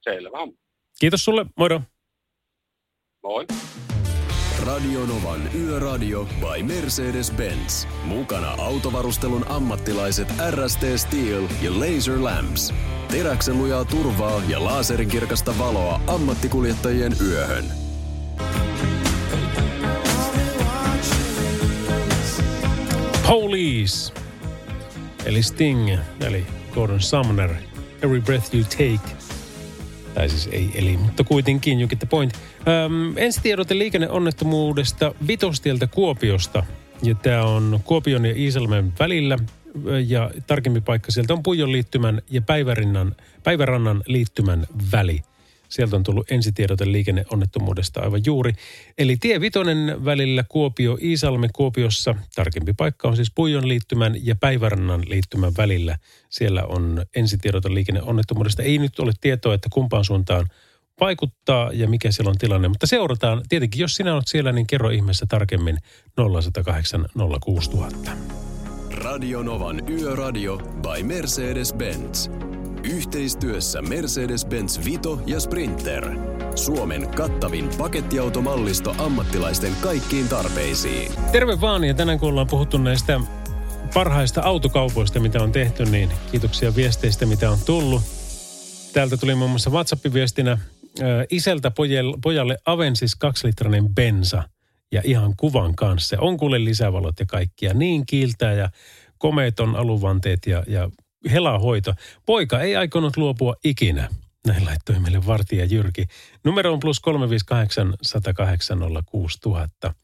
[0.00, 0.54] Selvä homma.
[1.00, 1.80] Kiitos sulle, moro.
[3.22, 3.46] Moi.
[4.66, 7.86] Radio Novan Yöradio by Mercedes-Benz.
[8.04, 12.74] Mukana autovarustelun ammattilaiset RST Steel ja Laser Lamps.
[13.08, 17.64] Teräksen lujaa turvaa ja laserin kirkasta valoa ammattikuljettajien yöhön.
[23.26, 24.12] Police,
[25.24, 27.50] eli Sting, eli Gordon Sumner,
[28.02, 29.31] Every Breath You Take.
[30.14, 32.32] Tai siis ei eli, mutta kuitenkin, you get the point.
[32.58, 36.64] Öm, ensitiedote liikenneonnettomuudesta Vitostieltä Kuopiosta.
[37.02, 39.38] Ja tämä on Kuopion ja Iisalmen välillä.
[40.06, 45.22] Ja tarkempi paikka sieltä on Puijon liittymän ja Päivärinnan, Päivärannan liittymän väli.
[45.72, 48.52] Sieltä on tullut ensitiedote liikenneonnettomuudesta aivan juuri.
[48.98, 52.14] Eli tie Vitonen välillä Kuopio, Iisalme Kuopiossa.
[52.34, 55.98] Tarkempi paikka on siis Puijon liittymän ja Päivärannan liittymän välillä.
[56.30, 58.62] Siellä on ensitiedote liikenneonnettomuudesta.
[58.62, 60.46] Ei nyt ole tietoa, että kumpaan suuntaan
[61.00, 62.68] vaikuttaa ja mikä siellä on tilanne.
[62.68, 63.42] Mutta seurataan.
[63.48, 65.78] Tietenkin, jos sinä olet siellä, niin kerro ihmeessä tarkemmin
[66.16, 67.06] 0108
[67.44, 68.10] 06000.
[68.90, 72.51] Radio Novan Yöradio by Mercedes-Benz.
[72.90, 76.10] Yhteistyössä Mercedes-Benz Vito ja Sprinter.
[76.54, 81.12] Suomen kattavin pakettiautomallisto ammattilaisten kaikkiin tarpeisiin.
[81.32, 83.20] Terve vaan ja tänään kun ollaan puhuttu näistä
[83.94, 88.02] parhaista autokaupoista, mitä on tehty, niin kiitoksia viesteistä, mitä on tullut.
[88.92, 90.58] Täältä tuli muun muassa WhatsApp-viestinä äh,
[91.30, 91.72] isältä
[92.22, 94.42] pojalle, Avensis 2-litrainen bensa
[94.92, 96.16] ja ihan kuvan kanssa.
[96.20, 97.74] On kuule lisävalot ja kaikkia.
[97.74, 98.70] Niin kiiltää ja
[99.18, 100.90] komeet on aluvanteet ja, ja
[101.30, 101.94] helahoito.
[102.26, 104.08] Poika ei aikonut luopua ikinä.
[104.46, 106.06] Näin laittoi meille vartija Jyrki.
[106.44, 109.94] Numero on plus 358 108 06000.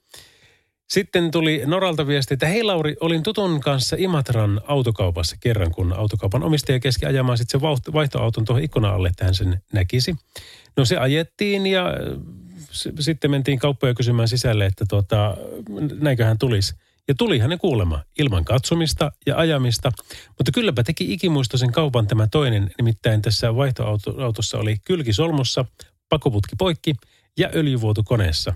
[0.88, 6.42] Sitten tuli Noralta viesti, että hei Lauri, olin tutun kanssa Imatran autokaupassa kerran, kun autokaupan
[6.42, 10.16] omistaja keski ajamaan sitten se vaihtoauton tuohon ikkunan alle, että hän sen näkisi.
[10.76, 11.92] No se ajettiin ja
[13.00, 15.36] sitten mentiin kauppoja kysymään sisälle, että tuota,
[16.00, 16.74] näinköhän tulisi.
[17.08, 19.92] Ja tuli hänen kuulema ilman katsomista ja ajamista.
[20.38, 22.70] Mutta kylläpä teki ikimuistoisen kaupan tämä toinen.
[22.78, 25.64] Nimittäin tässä vaihtoautossa oli kylki solmussa,
[26.08, 26.94] pakoputki poikki
[27.38, 28.54] ja öljyvuoto koneessa.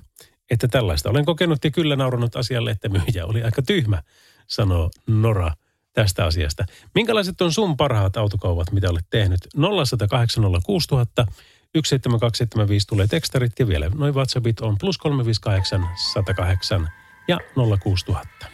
[0.50, 4.02] Että tällaista olen kokenut ja kyllä nauranut asialle, että myyjä oli aika tyhmä,
[4.46, 5.52] sanoo Nora
[5.92, 6.64] tästä asiasta.
[6.94, 9.40] Minkälaiset on sun parhaat autokaupat, mitä olet tehnyt?
[9.54, 11.26] 0108 06000,
[11.74, 16.88] 17275 tulee tekstarit ja vielä noin WhatsAppit on plus 358 108
[17.28, 17.38] ja
[17.82, 18.46] 06000.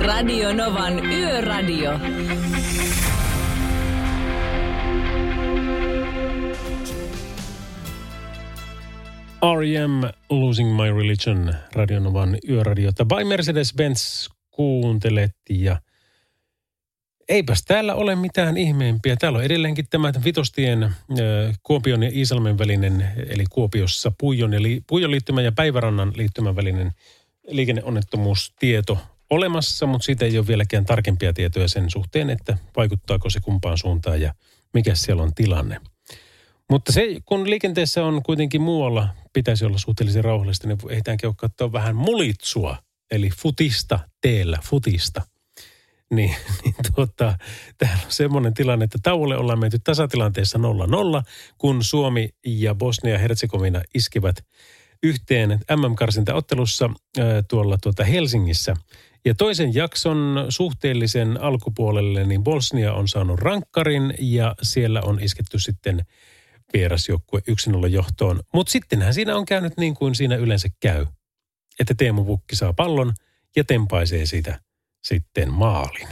[0.00, 1.90] Radio Novan Yöradio.
[9.58, 10.00] R.E.M.
[10.30, 13.04] Losing My Religion, Radionovan yöradiota.
[13.04, 15.80] By Mercedes-Benz kuuntelet ja
[17.28, 19.16] eipäs täällä ole mitään ihmeempiä.
[19.16, 20.92] Täällä on edelleenkin tämä Vitostien äh,
[21.62, 26.92] Kuopion ja Iisalmen välinen, eli Kuopiossa Puijon, ja li, Puijon liittymän ja Päivärannan liittymän välinen
[27.48, 28.98] liikenneonnettomuustieto
[29.30, 34.20] olemassa, mutta siitä ei ole vieläkään tarkempia tietoja sen suhteen, että vaikuttaako se kumpaan suuntaan
[34.20, 34.34] ja
[34.74, 35.80] mikä siellä on tilanne.
[36.70, 41.96] Mutta se, kun liikenteessä on kuitenkin muualla, pitäisi olla suhteellisen rauhallista, niin ehditään katsoa vähän
[41.96, 42.76] mulitsua,
[43.10, 45.22] eli futista teellä, futista.
[46.14, 47.38] Niin, niin tuota,
[47.78, 50.60] täällä on semmoinen tilanne, että tauolle ollaan menty tasatilanteessa 0-0,
[51.58, 54.44] kun Suomi ja Bosnia-Herzegovina iskivät
[55.02, 58.76] yhteen MM-karsintaottelussa äh, tuolla tuota Helsingissä.
[59.24, 66.06] Ja toisen jakson suhteellisen alkupuolelle, niin Bosnia on saanut rankkarin ja siellä on isketty sitten
[66.72, 67.42] vierasjoukkue
[67.86, 68.40] 1-0 johtoon.
[68.54, 71.06] Mutta sittenhän siinä on käynyt niin kuin siinä yleensä käy.
[71.80, 73.12] Että Teemu Pukki saa pallon
[73.56, 74.60] ja tempaisee sitä
[75.04, 76.08] sitten maalin.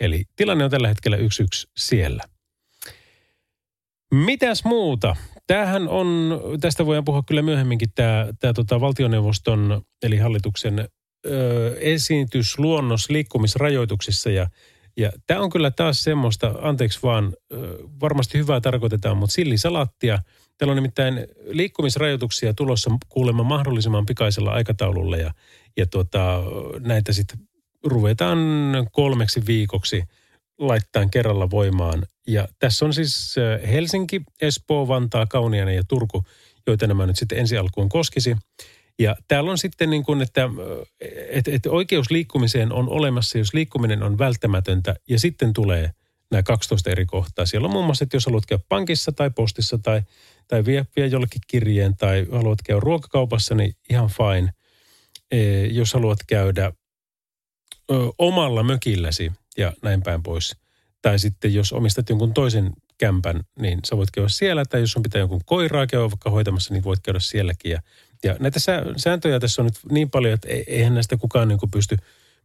[0.00, 1.20] Eli tilanne on tällä hetkellä 1-1
[1.76, 2.24] siellä.
[4.14, 5.16] Mitäs muuta?
[5.48, 10.88] Tämähän on, tästä voidaan puhua kyllä myöhemminkin, tämä, tämä tota valtioneuvoston eli hallituksen
[11.26, 14.46] ö, esitysluonnos liikkumisrajoituksissa ja
[14.98, 17.32] ja tämä on kyllä taas semmoista, anteeksi vaan,
[18.00, 20.18] varmasti hyvää tarkoitetaan, mutta sillisalattia.
[20.58, 25.34] Täällä on nimittäin liikkumisrajoituksia tulossa kuulemma mahdollisimman pikaisella aikataululla ja,
[25.76, 26.42] ja tuota,
[26.80, 27.38] näitä sitten
[27.84, 28.38] ruvetaan
[28.92, 30.02] kolmeksi viikoksi
[30.58, 32.06] laittaa kerralla voimaan.
[32.26, 33.36] Ja tässä on siis
[33.70, 36.24] Helsinki, Espoo, Vantaa, Kauniainen ja Turku,
[36.66, 38.36] joita nämä nyt sitten ensi alkuun koskisi.
[38.98, 40.48] Ja täällä on sitten niin kuin, että,
[41.28, 45.90] että, että oikeus liikkumiseen on olemassa, jos liikkuminen on välttämätöntä ja sitten tulee
[46.30, 47.46] nämä 12 eri kohtaa.
[47.46, 50.02] Siellä on muun muassa, että jos haluat käydä pankissa tai postissa tai,
[50.48, 54.52] tai vie, vie jollekin kirjeen tai haluat käydä ruokakaupassa, niin ihan fine.
[55.30, 56.72] E, jos haluat käydä
[57.90, 60.56] ö, omalla mökilläsi ja näin päin pois.
[61.02, 64.64] Tai sitten jos omistat jonkun toisen kämpän, niin sä voit käydä siellä.
[64.64, 67.72] Tai jos on pitää jonkun koiraa käydä vaikka hoitamassa, niin voit käydä sielläkin.
[67.72, 67.82] Ja,
[68.24, 71.58] ja näitä sä, sääntöjä tässä on nyt niin paljon, että e- eihän näistä kukaan niin
[71.58, 71.96] kuin pysty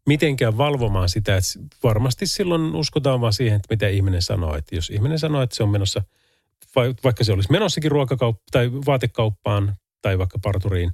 [0.05, 1.37] mitenkään valvomaan sitä.
[1.37, 4.55] Että varmasti silloin uskotaan vaan siihen, että mitä ihminen sanoo.
[4.55, 6.03] Että jos ihminen sanoo, että se on menossa,
[7.03, 10.91] vaikka se olisi menossakin ruokakauppaan tai vaatekauppaan tai vaikka parturiin,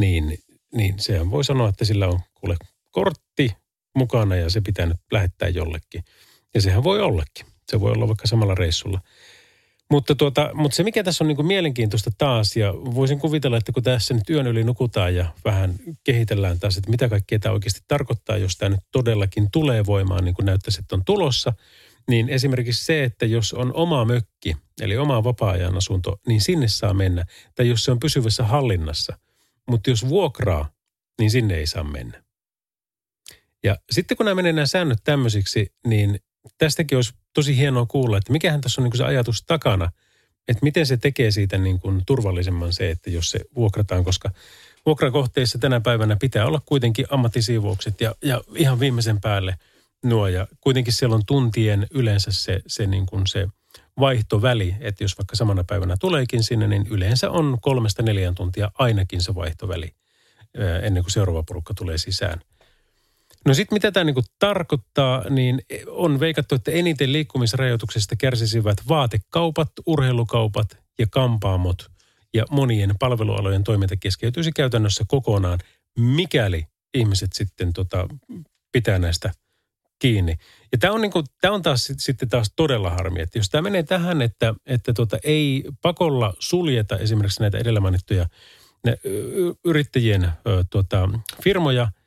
[0.00, 0.38] niin,
[0.74, 2.56] niin sehän voi sanoa, että sillä on kuule
[2.90, 3.56] kortti
[3.96, 6.04] mukana ja se pitää nyt lähettää jollekin.
[6.54, 7.46] Ja sehän voi ollakin.
[7.68, 9.00] Se voi olla vaikka samalla reissulla.
[9.90, 13.72] Mutta, tuota, mutta se, mikä tässä on niin kuin mielenkiintoista taas, ja voisin kuvitella, että
[13.72, 15.74] kun tässä nyt yön yli nukutaan ja vähän
[16.04, 20.34] kehitellään taas, että mitä kaikkea tämä oikeasti tarkoittaa, jos tämä nyt todellakin tulee voimaan, niin
[20.34, 21.52] kuin näyttäisi, että on tulossa,
[22.08, 26.94] niin esimerkiksi se, että jos on oma mökki, eli oma vapaa-ajan asunto, niin sinne saa
[26.94, 27.24] mennä.
[27.54, 29.18] Tai jos se on pysyvässä hallinnassa.
[29.70, 30.70] Mutta jos vuokraa,
[31.18, 32.22] niin sinne ei saa mennä.
[33.64, 36.20] Ja sitten kun nämä menee nämä säännöt tämmöisiksi, niin
[36.58, 39.90] tästäkin olisi tosi hienoa kuulla, että mikähän tässä on niin se ajatus takana,
[40.48, 44.30] että miten se tekee siitä niin kuin turvallisemman se, että jos se vuokrataan, koska
[44.86, 49.54] vuokrakohteissa tänä päivänä pitää olla kuitenkin ammattisiivoukset ja, ja ihan viimeisen päälle
[50.04, 53.48] nuo ja kuitenkin siellä on tuntien yleensä se, se, niin kuin se
[54.00, 59.22] vaihtoväli, että jos vaikka samana päivänä tuleekin sinne, niin yleensä on kolmesta neljän tuntia ainakin
[59.22, 59.94] se vaihtoväli
[60.82, 62.40] ennen kuin seuraava porukka tulee sisään.
[63.46, 70.78] No sitten mitä tämä niinku tarkoittaa, niin on veikattu, että eniten liikkumisrajoituksista kärsisivät vaatekaupat, urheilukaupat
[70.98, 71.90] ja kampaamot.
[72.34, 75.58] Ja monien palvelualojen toiminta keskeytyisi käytännössä kokonaan,
[75.98, 78.08] mikäli ihmiset sitten tota,
[78.72, 79.32] pitää näistä
[79.98, 80.36] kiinni.
[80.72, 84.22] Ja tämä on, niinku, on taas sitten taas todella harmi, että jos tämä menee tähän,
[84.22, 88.26] että, että tota, ei pakolla suljeta esimerkiksi näitä edellä mainittuja
[88.84, 88.98] ne,
[89.64, 91.08] yrittäjien ö, tota,
[91.42, 91.88] firmoja–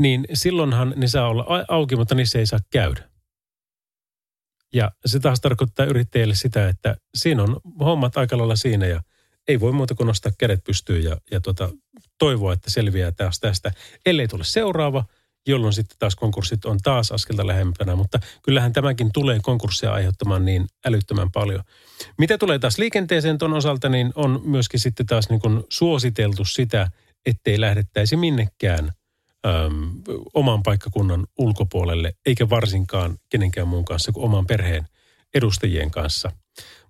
[0.00, 3.08] niin silloinhan ne saa olla auki, mutta niissä ei saa käydä.
[4.74, 9.02] Ja se taas tarkoittaa yrittäjille sitä, että siinä on hommat aika lailla siinä ja
[9.48, 11.70] ei voi muuta kuin nostaa kädet pystyyn ja, ja tota,
[12.18, 13.72] toivoa, että selviää taas tästä.
[14.06, 15.04] Ellei tule seuraava,
[15.46, 20.66] jolloin sitten taas konkurssit on taas askelta lähempänä, mutta kyllähän tämäkin tulee konkurssia aiheuttamaan niin
[20.86, 21.64] älyttömän paljon.
[22.18, 26.90] Mitä tulee taas liikenteeseen ton osalta, niin on myöskin sitten taas niin kuin suositeltu sitä,
[27.26, 28.92] ettei lähdettäisi minnekään–
[29.46, 29.90] äm,
[30.34, 34.88] oman paikkakunnan ulkopuolelle, eikä varsinkaan kenenkään muun kanssa kuin oman perheen
[35.34, 36.30] edustajien kanssa.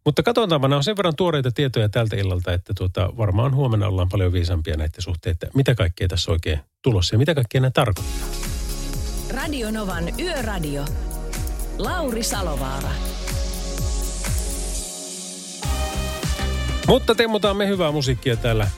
[0.04, 4.08] Mutta katsotaanpa, nämä on sen verran tuoreita tietoja tältä illalta, että tuota, varmaan huomenna ollaan
[4.08, 8.28] paljon viisampia näiden suhteen, että mitä kaikkea tässä oikein tulossa ja mitä kaikkea nämä tarkoittaa.
[9.30, 10.84] Radio Novan Yöradio.
[11.78, 12.90] Lauri Salovaara.
[16.86, 18.68] Mutta temmutaan me hyvää musiikkia täällä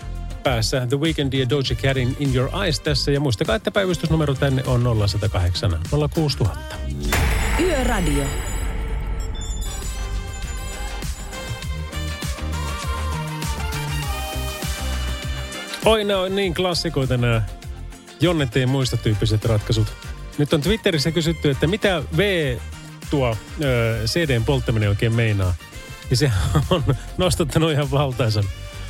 [0.47, 3.11] päässä The Weekend ja Doja Catin In Your Eyes tässä.
[3.11, 5.79] Ja muistakaa, että päivystysnumero tänne on 0108
[6.15, 6.77] 06000.
[7.61, 8.25] Yöradio.
[15.85, 17.43] Oi, ne on niin klassikoita nämä
[18.21, 19.93] Jonnet ei muista tyyppiset ratkaisut.
[20.39, 22.57] Nyt on Twitterissä kysytty, että mitä V
[23.11, 25.55] tuo ö, CDn polttaminen oikein meinaa.
[26.11, 26.33] Ja se
[26.71, 26.85] on
[27.19, 28.45] nostattanut ihan valtaisan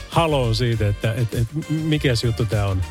[0.08, 2.82] haloo siitä, että et, et, mikä juttu tämä on.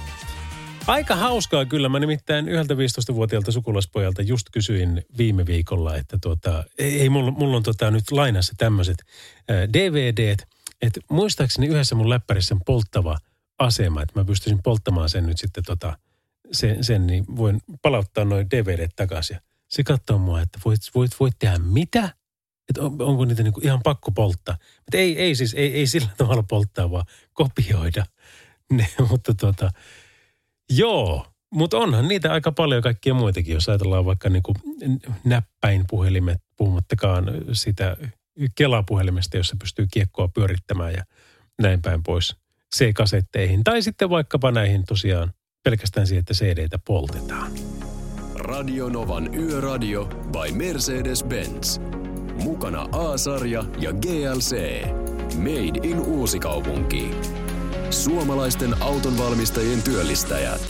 [0.87, 1.89] Aika hauskaa kyllä.
[1.89, 7.63] Mä nimittäin yhdeltä 15-vuotiaalta sukulaspojalta just kysyin viime viikolla, että tuota, ei mulla, mulla on
[7.63, 8.97] tota nyt lainassa tämmöiset
[9.73, 10.47] DVDt,
[10.81, 13.17] että muistaakseni yhdessä mun läppärissä on polttava
[13.59, 15.97] asema, että mä pystyisin polttamaan sen nyt sitten tota,
[16.51, 19.37] sen, sen niin voin palauttaa noin DVD takaisin.
[19.67, 22.09] Se katsoo mua, että voit, voit, voit tehdä mitä?
[22.69, 24.57] Että on, onko niitä niinku ihan pakko polttaa.
[24.77, 28.05] Mutta ei, ei siis, ei, ei sillä tavalla polttaa, vaan kopioida
[28.71, 29.71] ne, mutta tota,
[30.69, 34.53] joo, mutta onhan niitä aika paljon kaikkia muitakin, jos ajatellaan vaikka niinku
[35.23, 37.97] näppäinpuhelimet, puhumattakaan sitä
[38.55, 41.03] kelapuhelimesta, jossa pystyy kiekkoa pyörittämään ja
[41.61, 42.35] näin päin pois
[42.75, 43.63] C-kasetteihin.
[43.63, 47.51] Tai sitten vaikkapa näihin tosiaan pelkästään siihen, että CD-tä poltetaan.
[48.35, 52.04] Radio Novan Yöradio by Mercedes-Benz.
[52.43, 54.81] Mukana A-sarja ja GLC.
[55.37, 57.11] Made in Uusikaupunki.
[57.89, 60.61] Suomalaisten autonvalmistajien työllistäjät.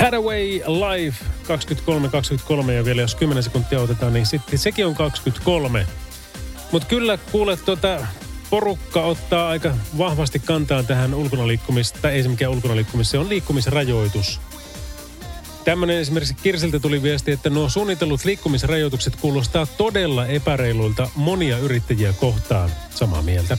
[0.00, 1.14] Hathaway Live
[2.68, 5.86] 23-23 ja vielä jos 10 sekuntia otetaan, niin sitten sekin on 23.
[6.72, 8.06] Mutta kyllä kuulet tuota,
[8.54, 14.40] porukka ottaa aika vahvasti kantaa tähän ulkonaliikkumista, tai ei se mikään ulkonaliikkumis, se on liikkumisrajoitus.
[15.64, 22.70] Tämmöinen esimerkiksi Kirsiltä tuli viesti, että nuo suunnitellut liikkumisrajoitukset kuulostaa todella epäreiluilta monia yrittäjiä kohtaan.
[22.90, 23.58] Samaa mieltä.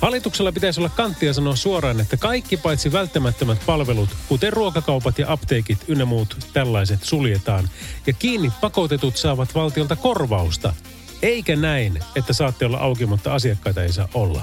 [0.00, 5.78] Hallituksella pitäisi olla kanttia sanoa suoraan, että kaikki paitsi välttämättömät palvelut, kuten ruokakaupat ja apteekit
[5.88, 7.68] ynnä muut tällaiset suljetaan.
[8.06, 10.74] Ja kiinni pakotetut saavat valtiolta korvausta.
[11.24, 14.42] Eikä näin, että saatte olla auki, mutta asiakkaita ei saa olla.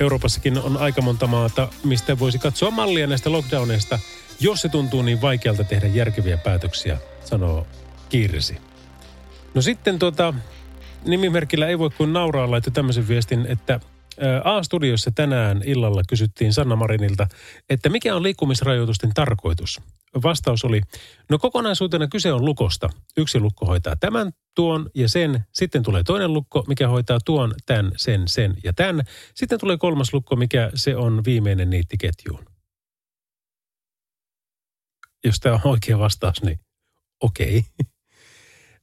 [0.00, 3.98] Euroopassakin on aika monta maata, mistä voisi katsoa mallia näistä lockdowneista,
[4.40, 7.66] jos se tuntuu niin vaikealta tehdä järkeviä päätöksiä, sanoo
[8.08, 8.56] Kirsi.
[9.54, 10.34] No sitten tuota,
[11.04, 13.80] nimimerkillä ei voi kuin nauraa laittaa tämmöisen viestin, että
[14.44, 17.26] A-studiossa tänään illalla kysyttiin Sanna Marinilta,
[17.68, 19.80] että mikä on liikkumisrajoitusten tarkoitus?
[20.22, 20.80] Vastaus oli,
[21.30, 22.90] no kokonaisuutena kyse on lukosta.
[23.16, 25.44] Yksi lukko hoitaa tämän, tuon ja sen.
[25.52, 29.04] Sitten tulee toinen lukko, mikä hoitaa tuon, tämän, sen, sen ja tämän.
[29.34, 32.44] Sitten tulee kolmas lukko, mikä se on viimeinen niitti ketjuun.
[35.24, 36.60] Jos tämä on oikea vastaus, niin
[37.20, 37.64] okei.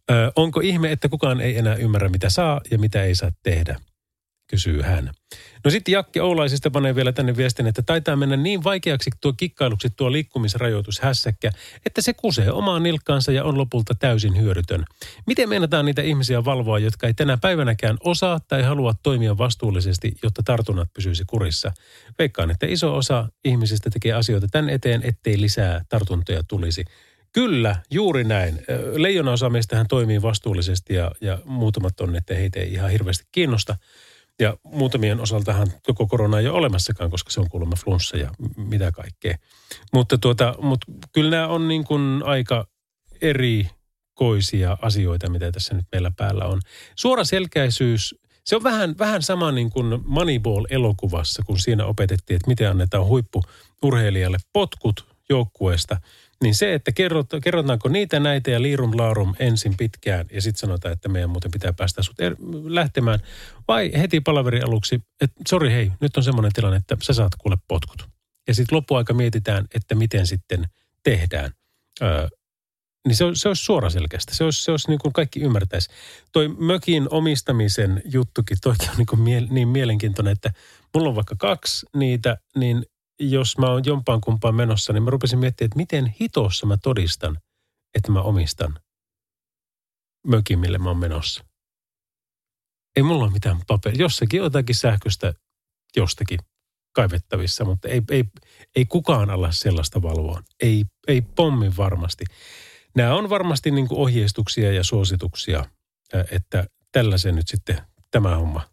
[0.10, 0.32] Okay.
[0.36, 3.80] onko ihme, että kukaan ei enää ymmärrä, mitä saa ja mitä ei saa tehdä?
[4.52, 5.12] Kysyy hän.
[5.66, 9.90] No sitten Jakki Oulaisista panee vielä tänne viestin, että taitaa mennä niin vaikeaksi tuo kikkailuksi
[9.90, 11.52] tuo liikkumisrajoitus hässäkkä,
[11.86, 14.86] että se kusee omaan nilkkaansa ja on lopulta täysin hyödytön.
[15.28, 20.44] Miten meinataan niitä ihmisiä valvoa, jotka ei tänä päivänäkään osaa tai halua toimia vastuullisesti, jotta
[20.44, 21.72] tartunnat pysyisi kurissa?
[22.20, 26.86] Veikkaan, että iso osa ihmisistä tekee asioita tämän eteen, ettei lisää tartuntoja tulisi.
[27.34, 28.62] Kyllä, juuri näin.
[28.96, 33.76] Leijona osa meistähän toimii vastuullisesti ja, ja muutamat on, että heitä ei ihan hirveästi kiinnosta–
[34.41, 38.91] ja muutamien osaltahan koko korona ei ole olemassakaan, koska se on kuulemma flunssa ja mitä
[38.91, 39.38] kaikkea.
[39.93, 42.67] Mutta, tuota, mutta kyllä nämä on niin kuin aika
[43.21, 46.62] erikoisia asioita, mitä tässä nyt meillä päällä on.
[46.95, 52.69] Suora selkäisyys, se on vähän, vähän sama niin kuin Moneyball-elokuvassa, kun siinä opetettiin, että miten
[52.69, 55.97] annetaan huippuurheilijalle potkut joukkueesta–
[56.41, 60.93] niin se, että kerrot, kerrotaanko niitä näitä ja liirum laarum ensin pitkään ja sitten sanotaan,
[60.93, 63.19] että meidän muuten pitää päästä sut er, lähtemään.
[63.67, 67.58] Vai heti palaveri aluksi, että sori hei, nyt on semmoinen tilanne, että sä saat kuule
[67.67, 68.10] potkut.
[68.47, 70.67] Ja sitten loppuaika mietitään, että miten sitten
[71.04, 71.51] tehdään.
[72.01, 72.27] Öö,
[73.08, 74.36] niin se, se olisi suoraselkäistä.
[74.36, 75.89] Se olisi, se olisi niin kuin kaikki ymmärtäisi.
[76.32, 80.54] Toi mökin omistamisen juttukin, toikin on niin, kuin mie, niin mielenkiintoinen, että
[80.93, 82.86] mulla on vaikka kaksi niitä, niin
[83.29, 87.38] jos mä oon jompaan kumpaan menossa, niin mä rupesin miettimään, että miten hitossa mä todistan,
[87.95, 88.79] että mä omistan
[90.27, 91.45] mökin, mille mä oon menossa.
[92.95, 93.99] Ei mulla ole mitään paperia.
[93.99, 95.34] Jossakin jotakin sähköstä
[95.95, 96.39] jostakin
[96.95, 98.23] kaivettavissa, mutta ei, ei,
[98.75, 100.43] ei kukaan ala sellaista valvoa.
[100.62, 102.25] Ei, ei pommin varmasti.
[102.95, 105.65] Nämä on varmasti niin ohjeistuksia ja suosituksia,
[106.31, 107.81] että tällaisen nyt sitten
[108.12, 108.71] tämä homma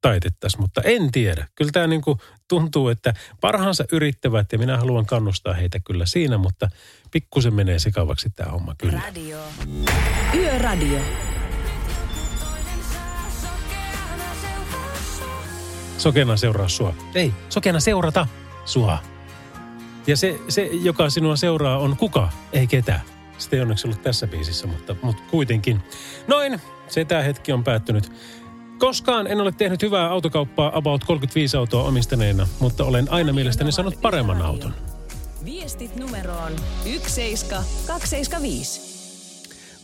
[0.00, 1.46] taitettaisiin, mutta en tiedä.
[1.54, 6.38] Kyllä tämä niin kuin tuntuu, että parhaansa yrittävät ja minä haluan kannustaa heitä kyllä siinä,
[6.38, 6.68] mutta
[7.10, 9.00] pikkusen menee sekavaksi tämä homma kyllä.
[9.06, 9.38] Radio.
[10.34, 10.98] Yöradio.
[15.98, 16.94] Sokena seuraa sua.
[17.14, 18.26] Ei, sokena seurata
[18.64, 18.98] sua.
[20.06, 22.28] Ja se, se, joka sinua seuraa, on kuka?
[22.52, 23.00] Ei ketään.
[23.38, 25.82] Sitä ei onneksi ollut tässä biisissä, mutta, mutta kuitenkin.
[26.26, 28.12] Noin, se tämä hetki on päättynyt.
[28.78, 34.00] Koskaan en ole tehnyt hyvää autokauppaa about 35 autoa omistaneena, mutta olen aina mielestäni saanut
[34.02, 34.74] paremman auton.
[35.44, 36.52] Viestit numeroon
[36.84, 38.80] 17275.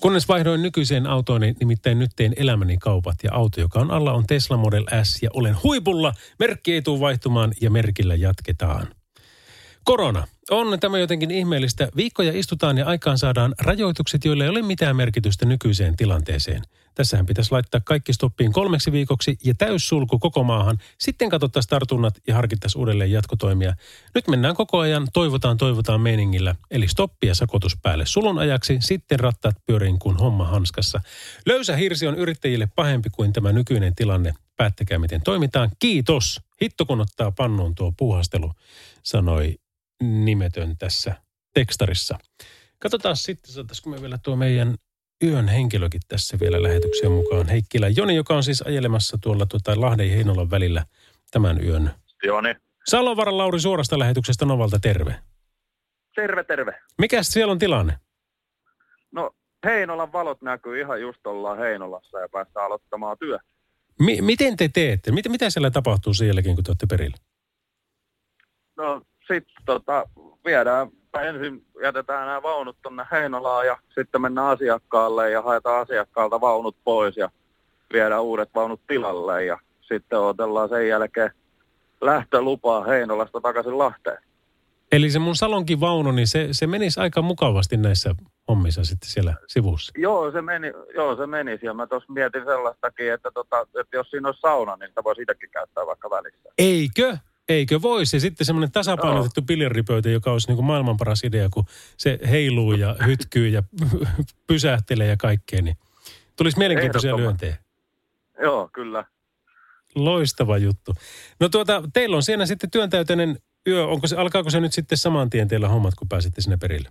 [0.01, 4.13] Kunnes vaihdoin nykyiseen autoon, niin nimittäin nyt teen elämäni kaupat ja auto, joka on alla,
[4.13, 6.13] on Tesla Model S ja olen huipulla.
[6.39, 8.87] Merkki ei tule vaihtumaan ja merkillä jatketaan.
[9.85, 10.27] Korona.
[10.51, 11.89] On tämä jotenkin ihmeellistä.
[11.97, 16.63] Viikkoja istutaan ja aikaan saadaan rajoitukset, joille ei ole mitään merkitystä nykyiseen tilanteeseen.
[16.95, 20.79] Tässähän pitäisi laittaa kaikki stoppiin kolmeksi viikoksi ja täyssulku koko maahan.
[20.99, 23.75] Sitten katsottaisiin tartunnat ja harkittaisiin uudelleen jatkotoimia.
[24.15, 26.55] Nyt mennään koko ajan toivotaan toivotaan meiningillä.
[26.71, 31.01] Eli stoppi ja sakotus päälle sulun ajaksi, sitten rattaat pyöriin kuin homma hanskassa.
[31.47, 34.35] Löysä hirsi on yrittäjille pahempi kuin tämä nykyinen tilanne.
[34.57, 35.71] Päättäkää miten toimitaan.
[35.79, 36.41] Kiitos.
[36.63, 38.53] Hitto kun ottaa pannuun tuo puuhastelu,
[39.03, 39.55] sanoi
[40.03, 41.15] nimetön tässä
[41.55, 42.19] tekstarissa.
[42.79, 44.75] Katsotaan sitten, saataisiko me vielä tuo meidän
[45.23, 47.49] yön henkilökin tässä vielä lähetyksen mukaan.
[47.49, 50.85] Heikkilä Joni, joka on siis ajelemassa tuolla tuota Lahden ja Heinolan välillä
[51.31, 51.91] tämän yön.
[52.23, 52.55] Joni.
[52.87, 55.15] Salovaran Lauri suorasta lähetyksestä Novalta, terve.
[56.15, 56.81] Terve, terve.
[56.99, 57.99] Mikäs siellä on tilanne?
[59.13, 59.31] No
[59.65, 63.39] Heinolan valot näkyy ihan just ollaan Heinolassa ja päästään aloittamaan työ.
[64.01, 65.13] Mi- miten te teette?
[65.13, 67.17] Mitä, mitä siellä tapahtuu jälkeen, kun te olette perillä?
[68.77, 70.09] No sitten tota,
[70.45, 70.89] viedään,
[71.23, 77.17] ensin jätetään nämä vaunut tuonne Heinolaan ja sitten mennään asiakkaalle ja haetaan asiakkaalta vaunut pois
[77.17, 77.31] ja
[77.93, 81.31] viedään uudet vaunut tilalle ja sitten odotellaan sen jälkeen
[82.01, 84.19] lähtölupaa Heinolasta takaisin Lahteen.
[84.93, 88.15] Eli se mun salonkin vaunu, niin se, se menisi aika mukavasti näissä
[88.49, 89.93] hommissa sitten siellä sivussa.
[89.97, 91.67] Joo, se meni, joo, se menisi.
[91.67, 95.17] Ja mä tuossa mietin sellaistakin, että, tota, että jos siinä olisi sauna, niin sitä voi
[95.17, 96.49] sitäkin käyttää vaikka välissä.
[96.59, 97.19] Eikö?
[97.49, 98.21] Eikö voisi?
[98.21, 101.65] Sitten semmoinen tasapainotettu biljardipöytä, joka olisi niin kuin maailman paras idea, kun
[101.97, 103.63] se heiluu ja hytkyy ja
[104.47, 105.77] pysähtelee ja kaikkea, niin
[106.37, 107.57] tulisi mielenkiintoisia lyöntejä.
[108.43, 109.05] Joo, kyllä.
[109.95, 110.95] Loistava juttu.
[111.41, 113.87] No tuota, teillä on siinä sitten työntäyteinen yö.
[113.87, 116.89] Onko se, alkaako se nyt sitten saman tien teillä hommat, kun pääsette sinne perille?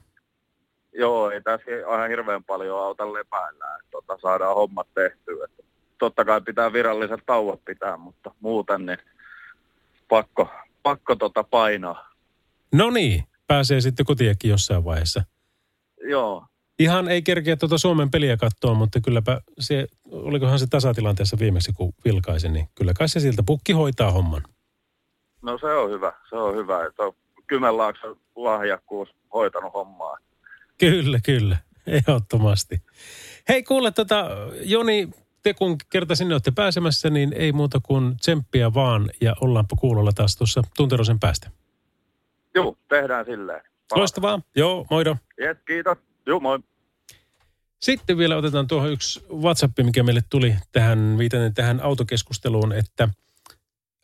[0.93, 5.45] Joo, ei tässä ihan hirveän paljon auta lepäillä, että tota, saadaan hommat tehtyä.
[5.45, 5.63] Että
[5.97, 8.97] totta kai pitää viralliset tauot pitää, mutta muuten niin
[10.07, 10.49] pakko,
[10.83, 12.09] pakko tota painaa.
[12.73, 15.23] No niin, pääsee sitten kotiakin jossain vaiheessa.
[16.09, 16.45] Joo,
[16.79, 21.93] Ihan ei kerkeä tuota Suomen peliä katsoa, mutta kylläpä se, olikohan se tasatilanteessa viimeksi, kun
[22.05, 24.41] vilkaisin, niin kyllä kai se siltä pukki hoitaa homman.
[25.41, 26.85] no se on hyvä, se on hyvä.
[26.85, 27.13] Että on
[27.47, 30.17] Kymenlaakson lahjakkuus hoitanut hommaa.
[30.77, 31.57] Kyllä, kyllä.
[31.87, 32.81] Ehdottomasti.
[33.49, 34.27] Hei kuule, tota,
[34.61, 35.09] Joni,
[35.43, 40.11] te kun kerta sinne olette pääsemässä, niin ei muuta kuin tsemppiä vaan ja ollaanpa kuulolla
[40.11, 41.49] taas tuossa tunterosen päästä.
[42.55, 43.61] Joo, tehdään silleen.
[43.95, 44.41] Loistavaa.
[44.55, 45.17] Joo, moido.
[45.39, 45.97] Jes, kiitos.
[46.25, 46.59] Joo, moi.
[47.81, 53.09] Sitten vielä otetaan tuohon yksi WhatsApp, mikä meille tuli tähän, viitaten tähän autokeskusteluun, että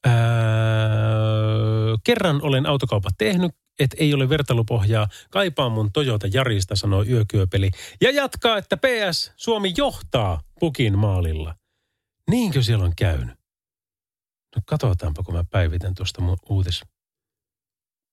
[0.05, 0.13] ää,
[2.03, 5.07] kerran olen autokaupat tehnyt, että ei ole vertailupohjaa.
[5.29, 7.71] Kaipaan mun Toyota Jarista, sanoo yökyöpeli.
[8.01, 11.55] Ja jatkaa, että PS, Suomi johtaa pukin maalilla.
[12.29, 13.39] Niinkö siellä on käynyt?
[14.55, 16.83] No katsotaanpa, kun mä päivitän tuosta mun uutis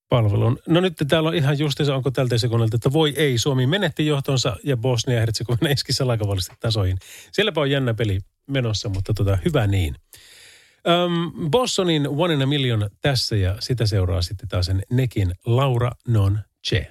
[0.08, 0.58] palvelun.
[0.68, 4.56] No nyt täällä on ihan justiinsa, onko tältä sekunnilta, että voi ei, Suomi menetti johtonsa
[4.64, 6.98] ja Bosnia Herzegovina iski salakavallisesti tasoihin.
[7.32, 9.96] Sielläpä on jännä peli menossa, mutta tota, hyvä niin.
[10.88, 15.92] Öm, Bossonin One in a Million tässä ja sitä seuraa sitten taas sen Nekin Laura
[16.08, 16.90] Non Che.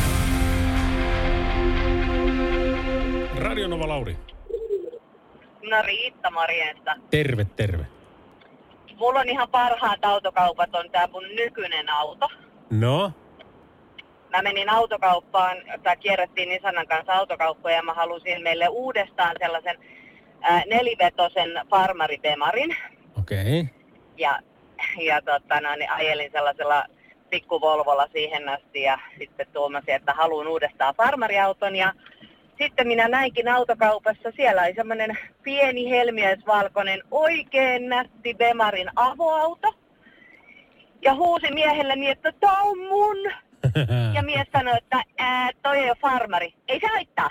[3.61, 4.17] Radio Nova Lauri.
[5.69, 6.95] No Riitta Marjesta.
[7.11, 7.85] Terve, terve.
[8.95, 12.29] Mulla on ihan parhaat autokaupat on tää mun nykyinen auto.
[12.69, 13.11] No,
[14.29, 19.77] Mä menin autokauppaan, tai kierrettiin Nisanan kanssa autokauppoja ja mä halusin meille uudestaan sellaisen
[20.41, 22.75] ää, nelivetosen farmaridemarin.
[23.19, 23.59] okei.
[23.59, 23.73] Okay.
[24.17, 24.39] Ja,
[25.01, 26.85] ja tota, no, niin ajelin sellaisella
[27.29, 31.93] pikkuvolvolla siihen asti ja sitten tuomasin, että haluan uudestaan farmariauton ja
[32.63, 39.73] sitten minä näinkin autokaupassa, siellä oli semmoinen pieni helmiäisvalkoinen, oikein nätti Bemarin avoauto.
[41.01, 43.17] Ja huusi miehelle niin, että tää on mun.
[44.15, 46.53] Ja mies sanoi, että ää, toi ei ole farmari.
[46.67, 47.29] Ei se haittaa.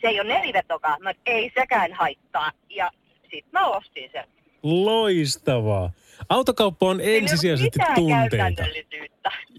[0.00, 0.96] Se ei ole nelivetokaa.
[1.00, 2.50] Mä, ei sekään haittaa.
[2.68, 2.90] Ja
[3.30, 4.24] sit mä ostin sen.
[4.62, 5.90] Loistavaa.
[6.28, 8.62] Autokauppa on ensisijaisesti Mitään tunteita.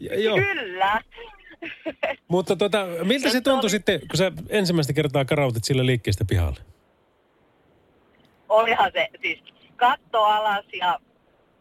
[0.01, 0.38] Ja- joo.
[0.38, 1.01] Kyllä.
[2.28, 6.60] Mutta tota, miltä se tuntui sitten, kun sä ensimmäistä kertaa karautit sillä liikkeestä pihalle?
[8.49, 9.39] Olihan se siis
[9.76, 10.99] katto alas ja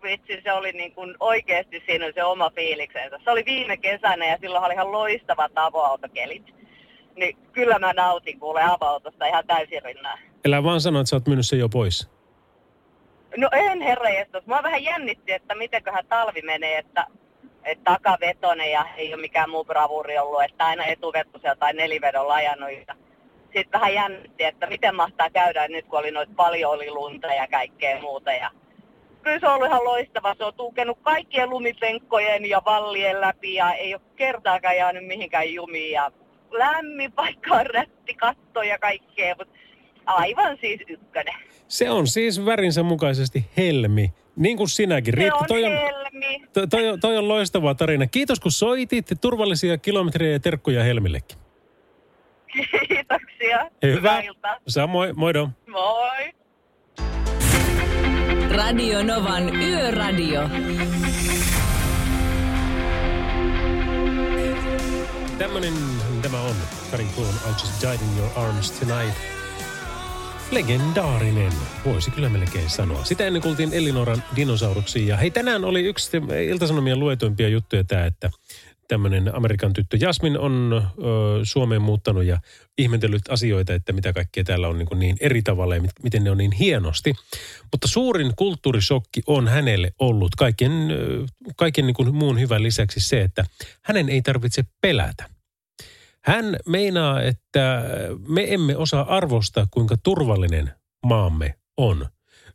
[0.03, 3.18] vitsi se oli niin kuin oikeasti siinä oli se oma fiiliksensä.
[3.24, 6.55] Se oli viime kesänä ja silloin oli ihan loistavat avoautokelit.
[7.16, 10.18] Niin kyllä mä nautin kuule avoautosta ihan täysin rinnaan.
[10.44, 12.09] Elä vaan sano, että sä oot myynyt sen jo pois.
[13.36, 14.46] No en herra jestas.
[14.46, 17.07] Mua vähän jännitti, että mitenköhän talvi menee, että,
[17.64, 22.70] että takavetonen ja ei ole mikään muu bravuri ollut, että aina etuvetosella tai nelivedolla ajanut.
[22.88, 22.94] Ja
[23.44, 27.46] sitten vähän jännitti, että miten mahtaa käydä nyt, kun oli noita paljon oli lunta ja
[27.48, 28.32] kaikkea muuta.
[28.32, 28.50] Ja
[29.22, 30.34] kyllä se on ollut ihan loistava.
[30.34, 35.92] Se on tukenut kaikkien lumipenkkojen ja vallien läpi ja ei ole kertaakaan jäänyt mihinkään jumiin.
[35.92, 36.12] Ja
[36.50, 39.54] lämmin paikka on rätti, katto ja kaikkea, mutta
[40.06, 41.34] aivan siis ykkönen.
[41.68, 44.12] Se on siis värinsä mukaisesti helmi.
[44.39, 45.14] Niin kuin sinäkin.
[45.14, 46.47] Se Riitta, on toi on, helmi.
[46.53, 48.07] toi, toi, on, toi on loistava tarina.
[48.07, 49.07] Kiitos kun soitit.
[49.20, 51.39] Turvallisia kilometrejä ja terkkuja Helmillekin.
[52.89, 53.70] Kiitoksia.
[53.82, 54.20] Hyvä.
[54.20, 54.57] iltaa.
[54.68, 55.49] Samoin, moido.
[55.66, 56.32] Moi.
[58.51, 60.49] Radio Novan Yöradio.
[65.39, 65.74] Tämmönen
[66.22, 66.55] tämä on.
[66.91, 69.38] Karin Kuulon I Just Died in Your Arms Tonight.
[70.51, 71.53] Legendaarinen,
[71.84, 73.05] voisi kyllä melkein sanoa.
[73.05, 75.07] Sitä ennen kuultiin Elinoran dinosauruksia.
[75.07, 76.11] Ja hei, tänään oli yksi
[76.49, 78.30] Iltasanomien luetuimpia juttuja tämä, että
[78.88, 81.05] tämmöinen Amerikan tyttö Jasmin on ö,
[81.42, 82.40] Suomeen muuttanut ja
[82.78, 86.24] ihmetellyt asioita, että mitä kaikkea täällä on niin, kuin niin eri tavalla ja mit, miten
[86.24, 87.14] ne on niin hienosti.
[87.72, 90.72] Mutta suurin kulttuurisokki on hänelle ollut kaiken,
[91.57, 93.44] kaiken niin kuin muun hyvän lisäksi se, että
[93.82, 95.38] hänen ei tarvitse pelätä.
[96.29, 97.85] Hän meinaa, että
[98.29, 100.70] me emme osaa arvostaa, kuinka turvallinen
[101.07, 102.07] maamme on.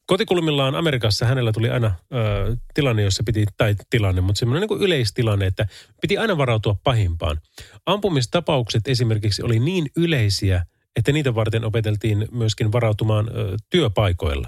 [0.05, 5.45] Kotikulmillaan Amerikassa hänellä tuli aina ö, tilanne, jossa piti, tai tilanne, mutta semmoinen niin yleistilanne,
[5.45, 5.67] että
[6.01, 7.39] piti aina varautua pahimpaan.
[7.85, 10.65] Ampumistapaukset esimerkiksi oli niin yleisiä,
[10.95, 14.47] että niitä varten opeteltiin myöskin varautumaan ö, työpaikoilla.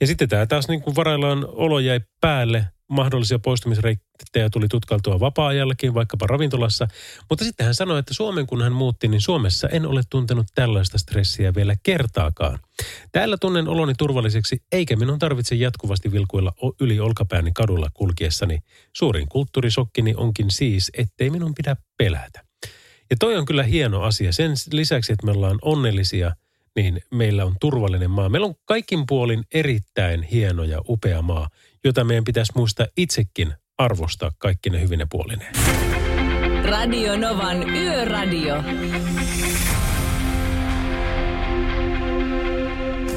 [0.00, 5.94] Ja sitten tämä taas niin kuin varaillaan olo jäi päälle, mahdollisia poistumisreittejä tuli tutkailtua vapaa-ajallakin,
[5.94, 6.88] vaikkapa ravintolassa.
[7.30, 10.98] Mutta sitten hän sanoi, että Suomen kun hän muutti, niin Suomessa en ole tuntenut tällaista
[10.98, 12.58] stressiä vielä kertaakaan.
[13.12, 18.58] Täällä tunnen oloni turvalliseksi, eikä minun tarvitse jatkuvasti vilkuilla yli olkapääni kadulla kulkiessani.
[18.92, 22.44] Suurin kulttuurisokkini onkin siis, ettei minun pidä pelätä.
[23.10, 24.32] Ja toi on kyllä hieno asia.
[24.32, 26.32] Sen lisäksi, että me ollaan onnellisia–
[26.76, 28.28] niin meillä on turvallinen maa.
[28.28, 31.48] Meillä on kaikin puolin erittäin hieno ja upea maa,
[31.84, 35.54] jota meidän pitäisi muistaa itsekin arvostaa kaikki ne hyvine puolineen.
[36.64, 38.62] Radio Novan Yöradio.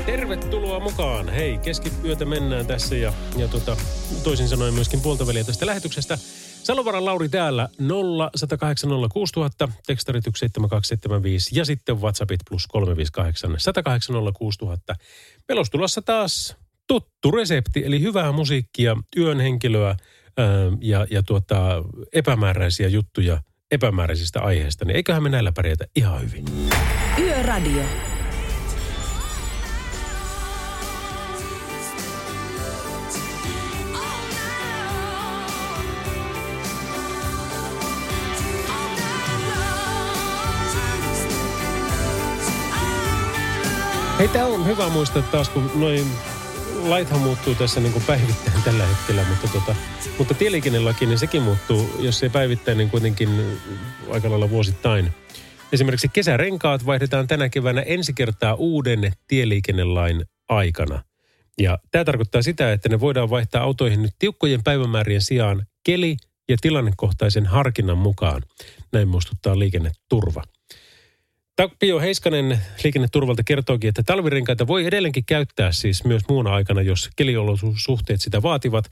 [0.06, 1.30] Tervetuloa mukaan.
[1.30, 3.78] Hei, keskiyötä mennään tässä ja, ja tota,
[4.24, 6.18] toisin sanoen myöskin puolta väliä tästä lähetyksestä.
[6.64, 14.96] Salovaran Lauri täällä 0 108 06000, tekstarit 17275 ja sitten WhatsAppit plus 358 108 06000.
[15.48, 16.58] Meillä olisi tulossa taas
[16.88, 19.88] tuttu resepti, eli hyvää musiikkia, yön henkilöä
[20.38, 20.48] ää,
[20.82, 21.84] ja, ja tuota,
[22.14, 26.46] epämääräisiä juttuja epämääräisistä aiheista, niin eiköhän me näillä pärjätä ihan hyvin.
[27.20, 27.84] Yöradio.
[44.20, 46.08] Hei, tämä on hyvä muistaa taas, kun noin
[46.90, 49.76] laithan muuttuu tässä niin kuin päivittäin tällä hetkellä, mutta, tota,
[50.18, 53.30] mutta tieliikennelaki, niin sekin muuttuu, jos se päivittäin, niin kuitenkin
[54.12, 55.14] aika lailla vuosittain.
[55.72, 61.04] Esimerkiksi kesärenkaat vaihdetaan tänä keväänä ensi kertaa uuden tieliikennelain aikana.
[61.62, 66.18] Ja tämä tarkoittaa sitä, että ne voidaan vaihtaa autoihin nyt tiukkojen päivämäärien sijaan keli-
[66.50, 68.44] ja tilannekohtaisen harkinnan mukaan.
[68.94, 70.44] Näin muistuttaa liikenneturva.
[71.58, 78.22] Tapio Heiskanen liikenneturvalta kertookin, että talvirenkaita voi edelleenkin käyttää siis myös muuna aikana, jos keliolosuhteet
[78.22, 78.86] sitä vaativat.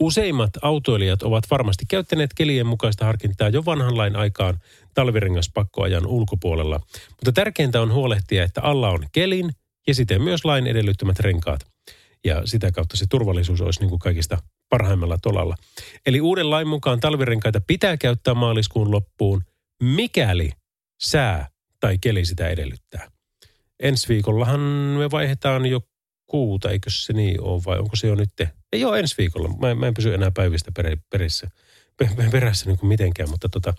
[0.00, 4.58] Useimmat autoilijat ovat varmasti käyttäneet kelien mukaista harkintaa jo vanhan lain aikaan
[4.94, 6.80] talvirengaspakkoajan ulkopuolella.
[7.10, 9.50] Mutta tärkeintä on huolehtia, että alla on kelin
[9.86, 11.60] ja siten myös lain edellyttämät renkaat.
[12.24, 15.54] Ja sitä kautta se turvallisuus olisi niin kuin kaikista parhaimmalla tolalla.
[16.06, 19.42] Eli uuden lain mukaan talvirenkaita pitää käyttää maaliskuun loppuun,
[19.82, 20.50] mikäli
[21.02, 21.48] sää
[21.80, 23.10] tai keli sitä edellyttää.
[23.80, 25.80] Ensi viikollahan me vaihdetaan jo
[26.26, 28.30] kuuta, eikö se niin ole vai onko se jo nyt?
[28.72, 31.48] Ei ole ensi viikolla, mä, mä en pysy enää päivistä per, perissä,
[32.30, 33.74] perässä niin kuin mitenkään, mutta, tota,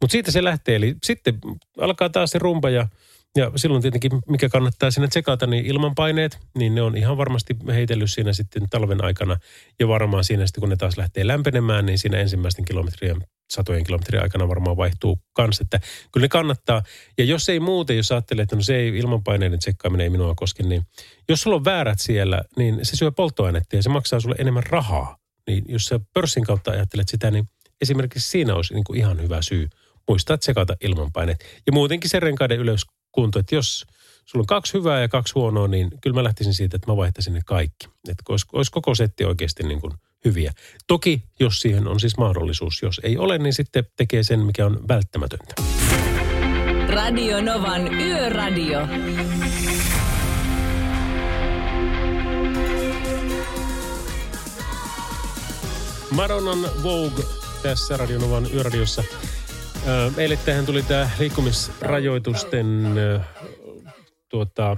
[0.00, 0.76] mutta siitä se lähtee.
[0.76, 1.38] Eli sitten
[1.78, 2.88] alkaa taas se rumpa ja
[3.36, 8.10] ja silloin tietenkin, mikä kannattaa siinä tsekata, niin ilmanpaineet, niin ne on ihan varmasti heitellyt
[8.10, 9.36] siinä sitten talven aikana.
[9.80, 14.22] Ja varmaan siinä sitten, kun ne taas lähtee lämpenemään, niin siinä ensimmäisten kilometrien, satojen kilometrien
[14.22, 15.60] aikana varmaan vaihtuu kans.
[15.60, 15.80] Että
[16.12, 16.82] kyllä ne kannattaa.
[17.18, 20.62] Ja jos ei muuten, jos ajattelee, että no se ei ilmanpaineiden tsekkaaminen ei minua koske,
[20.62, 20.82] niin
[21.28, 25.16] jos sulla on väärät siellä, niin se syö polttoainetta ja se maksaa sulle enemmän rahaa.
[25.46, 27.48] Niin jos sä pörssin kautta ajattelet sitä, niin
[27.80, 29.68] esimerkiksi siinä olisi niin kuin ihan hyvä syy
[30.08, 31.44] muistaa tsekata ilmanpaineet.
[31.66, 33.38] Ja muutenkin se renkaiden ylös kunto.
[33.38, 33.86] Että jos
[34.24, 37.34] sulla on kaksi hyvää ja kaksi huonoa, niin kyllä mä lähtisin siitä, että mä vaihtaisin
[37.34, 37.88] ne kaikki.
[38.08, 39.92] Että olisi, olisi koko setti oikeasti niin kuin
[40.24, 40.52] hyviä.
[40.86, 42.82] Toki, jos siihen on siis mahdollisuus.
[42.82, 45.54] Jos ei ole, niin sitten tekee sen, mikä on välttämätöntä.
[46.88, 48.80] Radio Novan Yöradio.
[56.10, 57.24] Madonnan Vogue
[57.62, 59.04] tässä Radionovan yöradiossa.
[60.16, 62.94] Meille tähän tuli tämä liikkumisrajoitusten
[64.28, 64.76] tuota,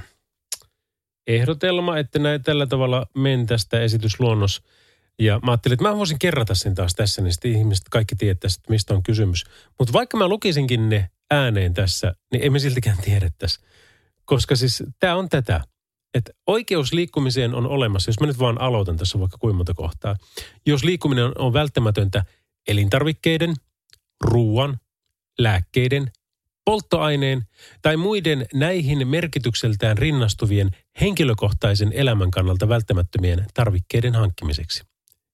[1.27, 4.63] ehdotelma, että näin tällä tavalla mentäisi tämä esitysluonnos.
[5.25, 8.61] Ja mä ajattelin, että mä voisin kerrata sen taas tässä, niin sitten ihmiset kaikki tietäisi,
[8.69, 9.45] mistä on kysymys.
[9.79, 13.61] Mutta vaikka mä lukisinkin ne ääneen tässä, niin emme siltikään tiedettäisi.
[14.25, 15.61] Koska siis tämä on tätä,
[16.15, 20.17] että oikeus liikkumiseen on olemassa, jos mä nyt vaan aloitan tässä vaikka kuinka monta kohtaa.
[20.67, 22.25] Jos liikkuminen on välttämätöntä
[22.69, 23.55] elintarvikkeiden,
[24.25, 24.81] ruoan,
[25.39, 26.11] lääkkeiden,
[26.65, 27.43] polttoaineen
[27.83, 30.71] tai muiden näihin merkitykseltään rinnastuvien
[31.01, 34.92] henkilökohtaisen elämän kannalta välttämättömien tarvikkeiden hankkimiseksi.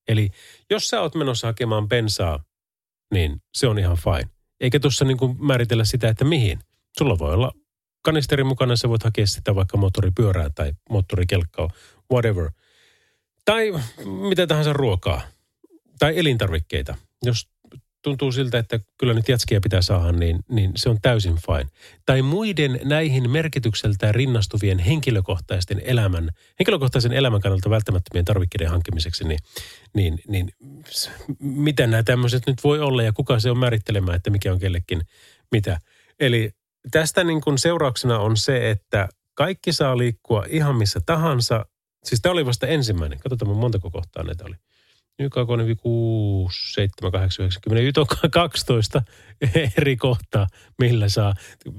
[0.09, 0.31] Eli
[0.71, 2.45] jos sä oot menossa hakemaan bensaa,
[3.15, 4.31] niin se on ihan fine.
[4.61, 6.59] Eikä tuossa niin määritellä sitä, että mihin.
[6.99, 7.53] Sulla voi olla
[8.03, 11.71] kanisteri mukana, sä voit hakea sitä vaikka moottoripyörää tai moottorikelkkaa,
[12.13, 12.51] whatever.
[13.45, 13.73] Tai
[14.29, 15.23] mitä tahansa ruokaa
[15.99, 16.97] tai elintarvikkeita.
[17.23, 17.49] Jos
[18.03, 21.71] tuntuu siltä, että kyllä nyt jatskia pitää saada, niin, niin se on täysin fine.
[22.07, 26.31] Tai muiden näihin merkitykseltään rinnastuvien henkilökohtaisten elämän,
[26.61, 29.39] henkilökohtaisen elämän kannalta välttämättömien tarvikkeiden hankkimiseksi, niin,
[29.95, 30.53] niin, niin
[31.41, 35.03] mitä nämä tämmöiset nyt voi olla ja kuka se on määrittelemään, että mikä on kellekin
[35.53, 35.81] mitä.
[36.21, 36.51] Eli
[36.91, 41.67] tästä niin kuin seurauksena on se, että kaikki saa liikkua ihan missä tahansa.
[42.05, 43.19] Siis tämä oli vasta ensimmäinen.
[43.19, 44.55] Katsotaan montako kohtaa näitä oli.
[45.19, 45.35] YK
[45.83, 49.03] 6, 7, 8, 9, 10, nyt on 12
[49.81, 50.47] eri kohtaa,
[50.79, 51.35] millä saa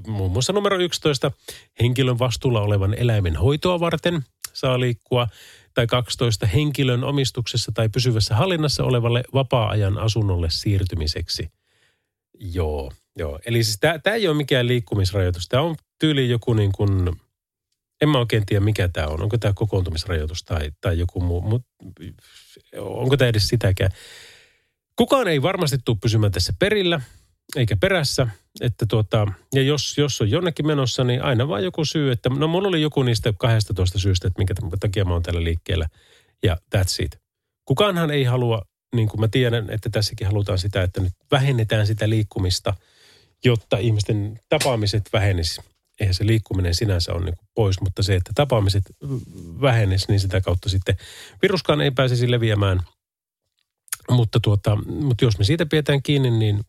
[0.06, 1.32] muun muassa numero 11
[1.80, 5.26] henkilön vastuulla olevan eläimen hoitoa varten saa liikkua
[5.74, 11.50] tai 12 henkilön omistuksessa tai pysyvässä hallinnassa olevalle vapaa-ajan asunnolle siirtymiseksi.
[12.40, 13.38] Joo, joo.
[13.46, 15.48] Eli siis tämä ei ole mikään liikkumisrajoitus.
[15.48, 17.16] Tämä on tyyli joku niin kuin
[18.00, 19.22] en mä oikein tiedä, mikä tämä on.
[19.22, 21.68] Onko tämä kokoontumisrajoitus tai, tai joku muu, mutta
[22.78, 23.90] onko tämä edes sitäkään.
[24.96, 27.00] Kukaan ei varmasti tule pysymään tässä perillä
[27.56, 28.26] eikä perässä.
[28.60, 32.48] Että tuota, ja jos, jos on jonnekin menossa, niin aina vaan joku syy, että no
[32.48, 35.88] mulla oli joku niistä 12 syystä, että minkä takia mä oon täällä liikkeellä.
[36.42, 37.20] Ja that's it.
[37.64, 38.62] Kukaanhan ei halua,
[38.94, 42.74] niin kuin mä tiedän, että tässäkin halutaan sitä, että nyt vähennetään sitä liikkumista,
[43.44, 45.69] jotta ihmisten tapaamiset vähenisivät
[46.00, 48.82] eihän se liikkuminen sinänsä ole niin pois, mutta se, että tapaamiset
[49.60, 50.96] vähenisi, niin sitä kautta sitten
[51.42, 52.80] viruskaan ei pääsisi leviämään.
[54.10, 56.60] Mutta, tuota, mutta jos me siitä pidetään kiinni, niin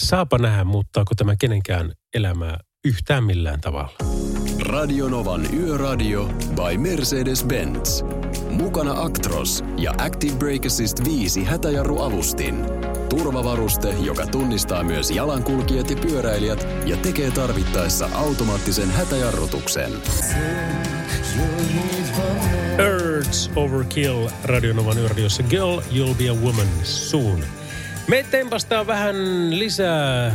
[0.00, 4.37] saapa nähdä, muuttaako tämä kenenkään elämää yhtään millään tavalla.
[4.68, 8.04] Radionovan Yöradio by Mercedes-Benz.
[8.50, 12.64] Mukana Actros ja Active Brake Assist 5 hätäjarruavustin.
[13.08, 19.92] Turvavaruste, joka tunnistaa myös jalankulkijat ja pyöräilijät ja tekee tarvittaessa automaattisen hätäjarrutuksen.
[22.74, 27.44] Urge Overkill Radionovan yöradiossa Girl, You'll Be a Woman Soon.
[28.08, 29.16] Me tempastaa vähän
[29.58, 30.32] lisää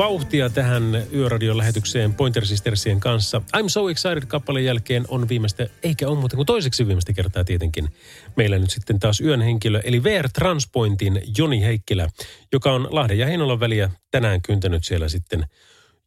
[0.00, 3.42] vauhtia tähän yöradion lähetykseen Pointer Sistersien kanssa.
[3.56, 7.88] I'm so excited kappaleen jälkeen on viimeistä, eikä ole muuten kuin toiseksi viimeistä kertaa tietenkin.
[8.36, 12.08] Meillä nyt sitten taas yön henkilö, eli VR Transpointin Joni Heikkilä,
[12.52, 15.46] joka on Lahden ja Heinolan väliä tänään kyntänyt siellä sitten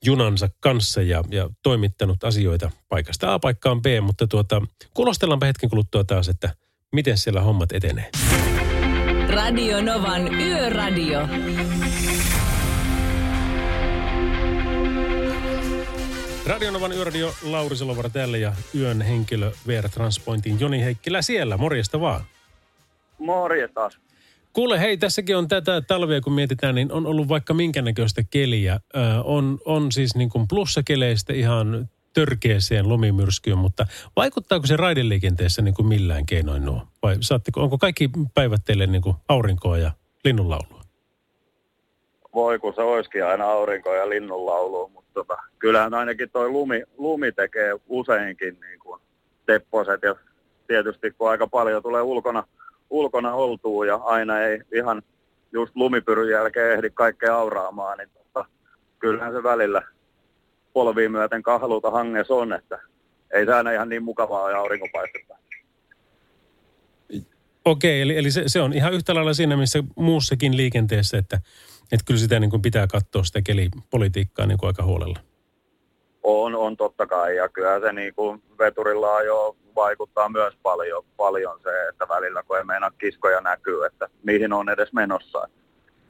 [0.06, 4.62] junansa kanssa ja, ja toimittanut asioita paikasta A paikkaan B, mutta tuota,
[4.94, 6.56] kuulostellaanpa hetken kuluttua taas, että
[6.94, 8.10] miten siellä hommat etenee.
[9.30, 11.28] Radio Novan Yöradio.
[16.46, 21.58] Radionovan yöradio Lauri Salovara täällä ja yön henkilö VR Transpointin Joni Heikkilä siellä.
[21.58, 22.22] Morjesta vaan.
[23.20, 23.90] Morjesta.
[24.54, 28.80] Kuule, hei, tässäkin on tätä talvea, kun mietitään, niin on ollut vaikka minkä näköistä keliä.
[28.96, 35.74] Ö, on, on siis niin kuin plussakeleistä ihan törkeäseen lumimyrskyyn, mutta vaikuttaako se raideliikenteessä niin
[35.74, 36.88] kuin millään keinoin nuo?
[37.04, 39.92] Vai saatteko, onko kaikki päivät teille niin kuin aurinkoa ja
[40.26, 40.73] linnunlaulua?
[42.34, 47.32] Voi kun se olisikin aina aurinkoa ja linnunlaulua, mutta tota, kyllähän ainakin toi lumi, lumi
[47.32, 49.02] tekee useinkin niin kuin
[49.46, 50.16] tepposet ja
[50.68, 52.44] tietysti kun aika paljon tulee ulkona,
[52.90, 55.02] ulkona oltuu ja aina ei ihan
[55.52, 58.46] just lumipyryn jälkeen ehdi kaikkea auraamaan, niin tota,
[59.00, 59.82] kyllähän se välillä
[60.74, 62.80] polviin myöten kahluuta hanges on, että
[63.34, 65.36] ei se aina ihan niin mukavaa ja aurinkopaistetta.
[67.66, 71.40] Okei, eli, eli se, se, on ihan yhtä lailla siinä, missä muussakin liikenteessä, että,
[71.94, 75.20] että kyllä sitä niin kuin pitää katsoa sitä kelipolitiikkaa niin kuin aika huolella.
[76.24, 81.60] On, on totta kai, ja kyllä se niin kuin veturilla jo vaikuttaa myös paljon, paljon
[81.64, 85.48] se, että välillä kun ei meinaa kiskoja näkyy, että mihin on edes menossa.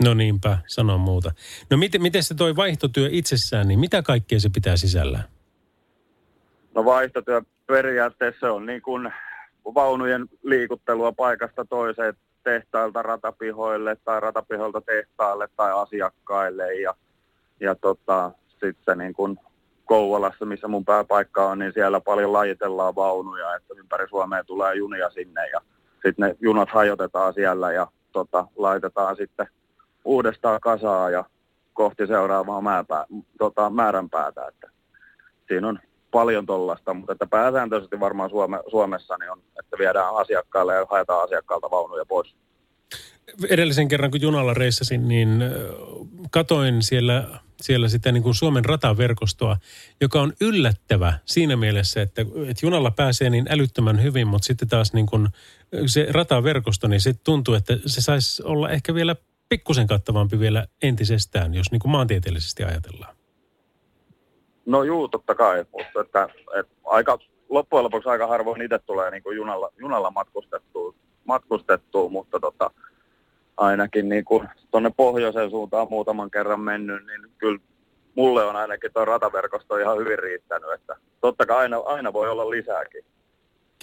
[0.03, 1.31] No niinpä, sanon muuta.
[1.69, 5.23] No miten, miten se toi vaihtotyö itsessään, niin mitä kaikkea se pitää sisällään?
[6.75, 9.13] No vaihtotyö periaatteessa on niin kuin
[9.65, 12.13] vaunujen liikuttelua paikasta toiseen
[12.43, 16.95] tehtailta ratapihoille tai ratapihoilta tehtaalle tai asiakkaille ja,
[17.59, 19.39] ja tota, sitten niin kuin
[19.85, 25.09] Kouvolassa, missä mun pääpaikka on, niin siellä paljon lajitellaan vaunuja, että ympäri Suomea tulee junia
[25.09, 25.61] sinne ja
[25.93, 29.47] sitten ne junat hajotetaan siellä ja tota, laitetaan sitten
[30.05, 31.25] uudestaan kasaa ja
[31.73, 33.05] kohti seuraavaa määpää,
[33.37, 34.47] tota, määränpäätä.
[34.47, 34.69] Että
[35.47, 35.79] siinä on
[36.13, 41.23] paljon tollasta, mutta että pääsääntöisesti varmaan Suome, Suomessa niin on, että viedään asiakkaalle ja haetaan
[41.23, 42.35] asiakkaalta vaunuja pois.
[43.49, 45.43] edellisen kerran, kun junalla reissasin, niin
[46.31, 47.27] katoin siellä,
[47.61, 49.57] siellä sitä niin kuin Suomen rataverkostoa,
[50.01, 54.93] joka on yllättävä siinä mielessä, että, että junalla pääsee niin älyttömän hyvin, mutta sitten taas
[54.93, 55.27] niin kuin
[55.85, 59.15] se rataverkosto, niin se tuntuu, että se saisi olla ehkä vielä
[59.49, 63.15] pikkusen kattavampi vielä entisestään, jos niin kuin maantieteellisesti ajatellaan.
[64.65, 69.23] No juu, totta kai, mutta että, että aika, loppujen lopuksi aika harvoin itse tulee niin
[69.23, 70.93] kuin junalla, junalla matkustettua,
[71.25, 72.71] matkustettua, mutta tota,
[73.57, 77.59] ainakin niin kuin tuonne pohjoiseen suuntaan muutaman kerran mennyt, niin kyllä
[78.15, 82.49] mulle on ainakin tuo rataverkosto ihan hyvin riittänyt, että totta kai aina, aina voi olla
[82.49, 83.05] lisääkin.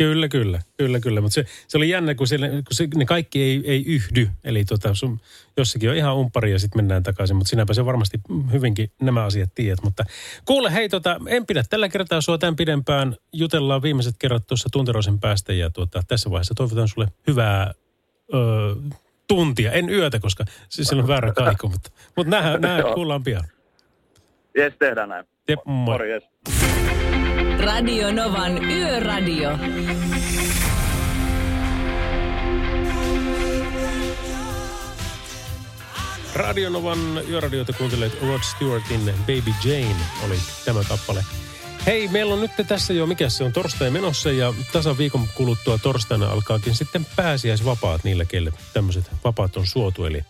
[0.00, 1.20] Kyllä, kyllä, kyllä, kyllä.
[1.20, 4.28] Mutta se, se oli jännä, kun, siellä, kun se, ne kaikki ei, ei yhdy.
[4.44, 5.20] Eli tota, sun,
[5.56, 7.36] jossakin on ihan umpari ja sitten mennään takaisin.
[7.36, 8.20] Mutta sinäpä se varmasti
[8.52, 9.82] hyvinkin nämä asiat tiedät.
[9.82, 10.04] Mutta
[10.44, 13.16] kuule, hei, tota, en pidä tällä kertaa sua tämän pidempään.
[13.32, 15.52] Jutellaan viimeiset kerrat tuossa tunteroisen päästä.
[15.52, 17.74] Ja tuota, tässä vaiheessa toivotan sulle hyvää
[18.34, 18.76] ö,
[19.28, 19.72] tuntia.
[19.72, 21.68] En yötä, koska se sillä on väärä kaiku.
[21.68, 23.44] Mutta, mutta nähdään, nähdään kuullaan pian.
[24.56, 25.24] Jes, tehdään näin.
[25.48, 25.98] Jep, moi.
[27.60, 29.50] Radio Novan Yöradio.
[36.34, 36.98] Radionovan
[37.28, 41.24] yöradiota kuuntelet Rod Stewartin Baby Jane oli tämä kappale.
[41.86, 45.78] Hei, meillä on nyt tässä jo, mikä se on, torstai menossa ja tasan viikon kuluttua
[45.78, 50.04] torstaina alkaakin sitten pääsiäisvapaat niille, kelle tämmöiset vapaat on suotu.
[50.04, 50.24] Eli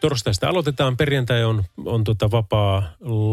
[0.00, 2.82] torstaista aloitetaan, perjantai on, on tota vapaa,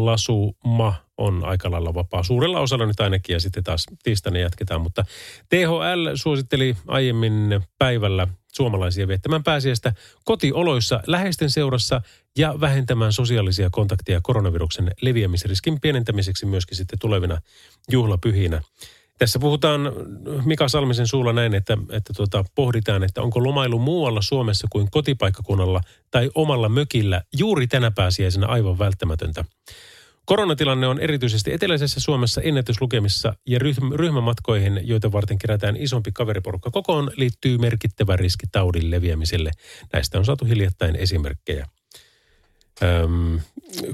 [0.04, 2.22] lasuma on aika lailla vapaa.
[2.22, 4.80] Suurella osalla nyt ainakin ja sitten taas tiistaina jatketaan.
[4.80, 5.04] Mutta
[5.48, 9.92] THL suositteli aiemmin päivällä suomalaisia viettämään pääsiäistä
[10.24, 12.00] kotioloissa läheisten seurassa
[12.38, 17.40] ja vähentämään sosiaalisia kontakteja koronaviruksen leviämisriskin pienentämiseksi myöskin sitten tulevina
[17.90, 18.62] juhlapyhinä.
[19.18, 19.80] Tässä puhutaan
[20.44, 25.80] Mika Salmisen suulla näin, että, että tuota, pohditaan, että onko lomailu muualla Suomessa kuin kotipaikkakunnalla
[26.10, 29.44] tai omalla mökillä juuri tänä pääsiäisenä aivan välttämätöntä.
[30.24, 33.58] Koronatilanne on erityisesti eteläisessä Suomessa ennätyslukemissa ja
[33.94, 39.50] ryhmämatkoihin, joita varten kerätään isompi kaveriporukka kokoon, liittyy merkittävä riski taudin leviämiselle.
[39.92, 41.66] Näistä on saatu hiljattain esimerkkejä.
[42.82, 43.40] Öm,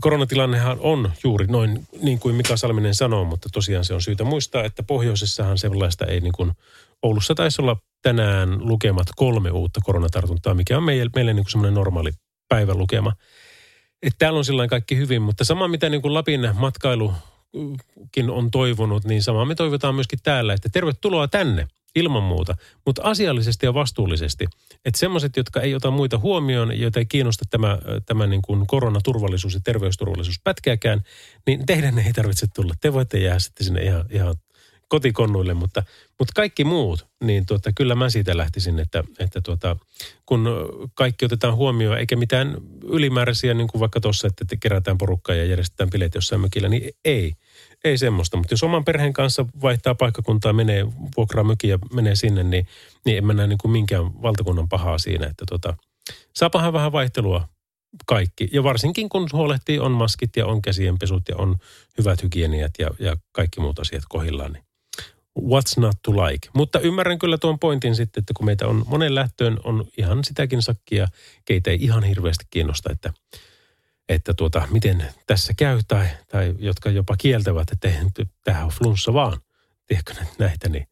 [0.01, 4.65] koronatilannehan on juuri noin niin kuin Mika Salminen sanoo, mutta tosiaan se on syytä muistaa,
[4.65, 6.53] että pohjoisessahan sellaista ei niin kuin
[7.03, 11.75] Oulussa taisi olla tänään lukemat kolme uutta koronatartuntaa, mikä on meille, meille niin kuin semmoinen
[11.75, 12.11] normaali
[12.49, 13.13] päivälukema.
[14.03, 19.05] Että täällä on sillä kaikki hyvin, mutta sama mitä niin kuin Lapin matkailukin on toivonut,
[19.05, 22.55] niin sama me toivotaan myöskin täällä, että tervetuloa tänne ilman muuta,
[22.87, 24.47] mutta asiallisesti ja vastuullisesti.
[24.85, 29.55] Että semmoiset, jotka ei ota muita huomioon, joita ei kiinnosta tämä, tämä niin kuin koronaturvallisuus
[29.55, 31.03] ja terveysturvallisuus pätkääkään,
[31.47, 32.75] niin teidän ei tarvitse tulla.
[32.81, 34.35] Te voitte jäädä sitten sinne ihan, ihan
[34.89, 35.83] kotikonnuille, mutta,
[36.19, 39.77] mutta kaikki muut, niin tuota, kyllä mä siitä lähtisin, että, että tuota,
[40.27, 40.49] kun
[40.95, 45.91] kaikki otetaan huomioon, eikä mitään ylimääräisiä, niin kuin vaikka tuossa, että kerätään porukkaa ja järjestetään
[45.91, 47.33] bileet jossain mökillä, niin ei.
[47.85, 52.43] Ei semmoista, mutta jos oman perheen kanssa vaihtaa paikkakuntaa, menee vuokraa mökin ja menee sinne,
[52.43, 52.67] niin,
[53.05, 55.77] niin en mä näe niin kuin minkään valtakunnan pahaa siinä, että tuota,
[56.35, 57.49] saapahan vähän vaihtelua
[58.07, 58.49] kaikki.
[58.53, 61.57] Ja varsinkin kun huolehtii, on maskit ja on käsienpesut ja on
[61.99, 64.65] hyvät hygieniat ja, ja kaikki muut asiat kohillaan, niin
[65.41, 66.49] what's not to like.
[66.55, 70.63] Mutta ymmärrän kyllä tuon pointin sitten, että kun meitä on monen lähtöön, on ihan sitäkin
[70.63, 71.09] sakkia,
[71.45, 73.13] keitä ei ihan hirveästi kiinnosta, että,
[74.15, 77.89] että tuota, miten tässä käy, tai, tai jotka jopa kieltävät, että
[78.45, 79.41] tähän on flunssa vaan,
[79.87, 80.87] tiedätkö näitä, niin,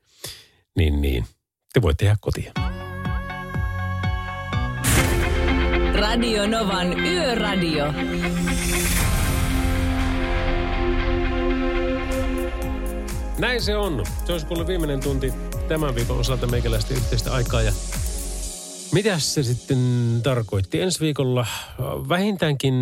[0.76, 1.26] niin, niin
[1.72, 2.52] te voitte tehdä kotiin.
[5.94, 7.92] Radio Novan Yöradio.
[13.38, 14.04] Näin se on.
[14.24, 15.32] Se olisi viimeinen tunti
[15.68, 17.62] tämän viikon osalta meikäläistä yhteistä aikaa.
[17.62, 17.72] Ja
[18.92, 19.78] Mitäs se sitten
[20.22, 20.80] tarkoitti?
[20.80, 21.46] Ensi viikolla
[22.08, 22.74] vähintäänkin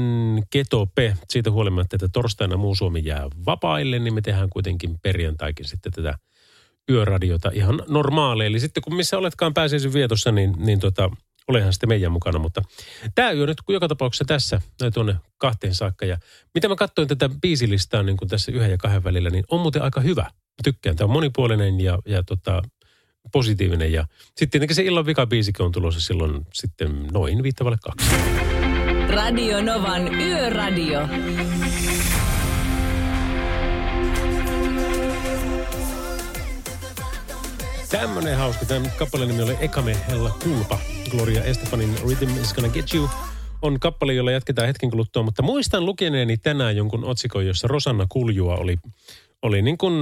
[0.50, 5.92] ketope, siitä huolimatta, että torstaina muu Suomi jää vapaille, niin me tehdään kuitenkin perjantaikin sitten
[5.92, 6.18] tätä
[6.90, 8.46] yöradiota ihan normaali.
[8.46, 11.11] Eli sitten kun missä oletkaan pääsiäisen vietossa, niin, niin tota,
[11.48, 12.38] olehan sitten meidän mukana.
[12.38, 12.62] Mutta
[13.14, 14.61] tämä yö nyt joka tapauksessa tässä,
[14.94, 16.06] tuonne kahteen saakka.
[16.06, 16.18] Ja
[16.54, 19.82] mitä mä katsoin tätä biisilistaa niin kuin tässä yhden ja kahden välillä, niin on muuten
[19.82, 20.30] aika hyvä
[20.64, 20.96] tykkään.
[20.96, 22.62] Tämä on monipuolinen ja, ja tota,
[23.32, 23.92] positiivinen.
[23.92, 28.10] Ja sitten tietenkin se illan vikabiisikin on tulossa silloin sitten noin viittavalle kaksi.
[29.08, 31.08] Radio Novan Yöradio.
[37.90, 38.66] Tämmönen hauska.
[38.66, 40.78] Tämä kappaleen nimi oli Ekame Hella Kulpa.
[41.10, 43.08] Gloria Estefanin Rhythm is gonna get you
[43.62, 48.54] on kappale, jolla jatketaan hetken kuluttua, mutta muistan lukeneeni tänään jonkun otsikon, jossa Rosanna Kuljua
[48.54, 48.76] oli
[49.43, 49.95] oli niin kuin,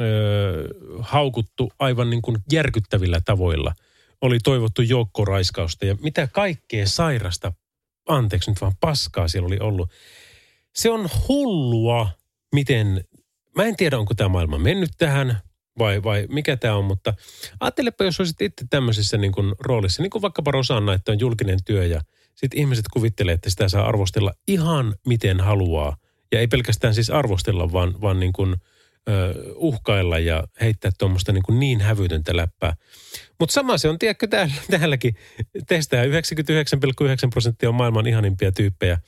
[0.00, 0.68] ö,
[1.00, 3.74] haukuttu aivan niin kuin järkyttävillä tavoilla
[4.20, 7.52] oli toivottu joukkoraiskausta ja mitä kaikkea sairasta,
[8.08, 9.90] anteeksi nyt vaan paskaa siellä oli ollut.
[10.74, 12.08] Se on hullua,
[12.54, 13.04] miten,
[13.56, 15.38] mä en tiedä onko tämä maailma mennyt tähän
[15.78, 17.14] vai, vai mikä tämä on, mutta
[17.60, 21.58] ajattelepa, jos olisit itse tämmöisessä niin kuin roolissa, niin kuin vaikkapa Rosanna, että on julkinen
[21.64, 22.00] työ ja
[22.34, 25.96] sitten ihmiset kuvittelee, että sitä saa arvostella ihan miten haluaa.
[26.32, 28.56] Ja ei pelkästään siis arvostella, vaan, vaan niin kuin,
[29.08, 32.76] ö, uhkailla ja heittää tuommoista niin, niin hävytöntä läppää.
[33.40, 35.16] Mutta sama se on, tiedätkö, täällä, täälläkin
[35.68, 36.10] testää 99,9
[37.30, 38.98] prosenttia on maailman ihanimpia tyyppejä.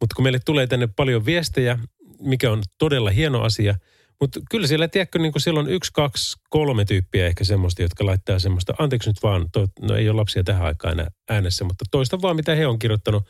[0.00, 1.78] Mutta kun meille tulee tänne paljon viestejä,
[2.20, 3.74] mikä on todella hieno asia–
[4.20, 8.06] mutta kyllä siellä, tiedätkö, niin kuin siellä on yksi, kaksi, kolme tyyppiä ehkä semmoista, jotka
[8.06, 11.84] laittaa semmoista, anteeksi nyt vaan, to, no ei ole lapsia tähän aikaan enää äänessä, mutta
[11.90, 13.22] toista vaan, mitä he on kirjoittanut.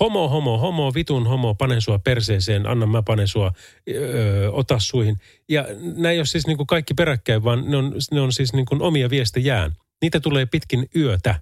[0.00, 3.52] Homo, homo, homo, vitun homo, panen sua perseeseen, anna mä panen sua,
[3.88, 5.16] öö, ota suihin.
[5.48, 8.52] Ja nämä ei ole siis niin kuin kaikki peräkkäin, vaan ne on, ne on siis
[8.52, 9.72] niin kuin omia viestejään.
[10.02, 11.40] Niitä tulee pitkin yötä.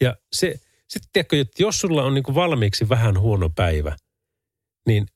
[0.00, 0.54] Ja se,
[0.88, 3.96] sitten tiedätkö, että jos sulla on niin kuin valmiiksi vähän huono päivä,
[4.86, 5.06] niin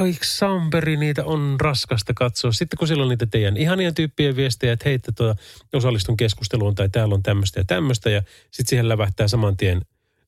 [0.00, 2.52] Oi Samperi, niitä on raskasta katsoa.
[2.52, 5.36] Sitten kun siellä on niitä teidän ihania tyyppien viestejä, että hei, tuota,
[5.72, 8.10] osallistun keskusteluun tai täällä on tämmöistä ja tämmöistä.
[8.10, 9.82] Ja sitten siihen lävähtää saman tien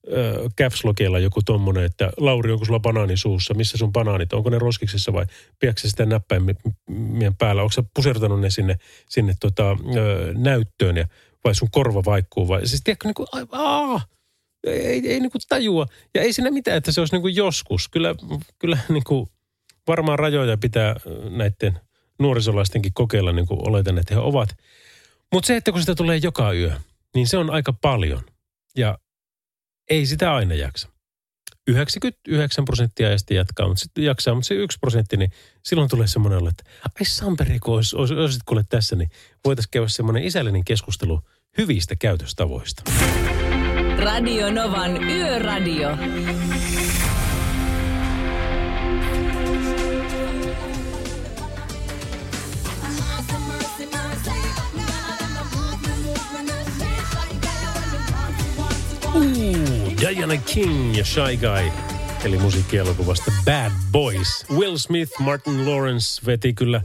[0.09, 0.83] äh, caps
[1.23, 3.55] joku tommonen, että Lauri, onko sulla banaani suussa?
[3.55, 4.33] Missä sun banaanit?
[4.33, 5.25] Onko ne roskiksessa vai
[5.59, 7.63] piäksä sitä näppäimien päällä?
[7.63, 8.77] Onko sä pusertanut ne sinne,
[9.09, 9.77] sinne tota, äh,
[10.35, 11.09] näyttöön ja,
[11.45, 12.49] vai sun korva vaikkuu?
[12.49, 12.67] Vai?
[12.67, 14.07] Siis tiedätkö, niin kuin, aah,
[14.67, 15.87] ei, ei, ei niin kuin tajua.
[16.15, 17.89] Ja ei siinä mitään, että se olisi niin kuin joskus.
[17.89, 18.15] Kyllä,
[18.59, 19.29] kyllä niin kuin
[19.87, 20.97] varmaan rajoja pitää
[21.31, 21.81] näiden
[22.19, 24.57] nuorisolaistenkin kokeilla, niin kuin oletan, että he ovat.
[25.33, 26.73] Mutta se, että kun sitä tulee joka yö,
[27.15, 28.23] niin se on aika paljon.
[28.77, 28.99] Ja
[29.91, 30.89] ei sitä aina jaksa.
[31.69, 35.31] 99 prosenttia ajasta jatkaa, mutta sitten jaksaa, mutta se yksi prosentti, niin
[35.63, 39.11] silloin tulee semmoinen olla, että ai Samperi, kun olisit, olisit kuule tässä, niin
[39.45, 41.21] voitaisiin käydä semmoinen isällinen keskustelu
[41.59, 42.83] hyvistä käytöstavoista.
[43.99, 45.97] Radio Novan Yöradio.
[60.09, 61.73] Diana King ja Shy Guy,
[62.25, 64.29] eli musiikkielokuvasta Bad Boys.
[64.51, 66.83] Will Smith, Martin Lawrence veti kyllä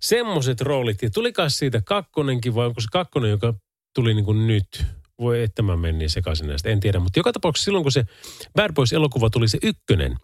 [0.00, 1.02] semmoiset roolit.
[1.02, 3.54] Ja tulikaan siitä kakkonenkin, vai onko se kakkonen, joka
[3.94, 4.84] tuli niin kuin nyt?
[5.20, 6.98] Voi että mä menin sekaisin näistä, en tiedä.
[6.98, 8.04] Mutta joka tapauksessa silloin, kun se
[8.54, 10.16] Bad Boys-elokuva tuli se ykkönen,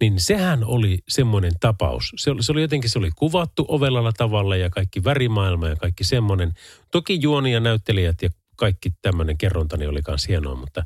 [0.00, 2.12] niin sehän oli semmoinen tapaus.
[2.16, 6.04] Se oli, se oli jotenkin, se oli kuvattu ovellalla tavalla ja kaikki värimaailma ja kaikki
[6.04, 6.52] semmoinen.
[6.92, 10.84] Toki juoni ja näyttelijät ja kaikki tämmöinen kerrontani oli myös hienoa, mutta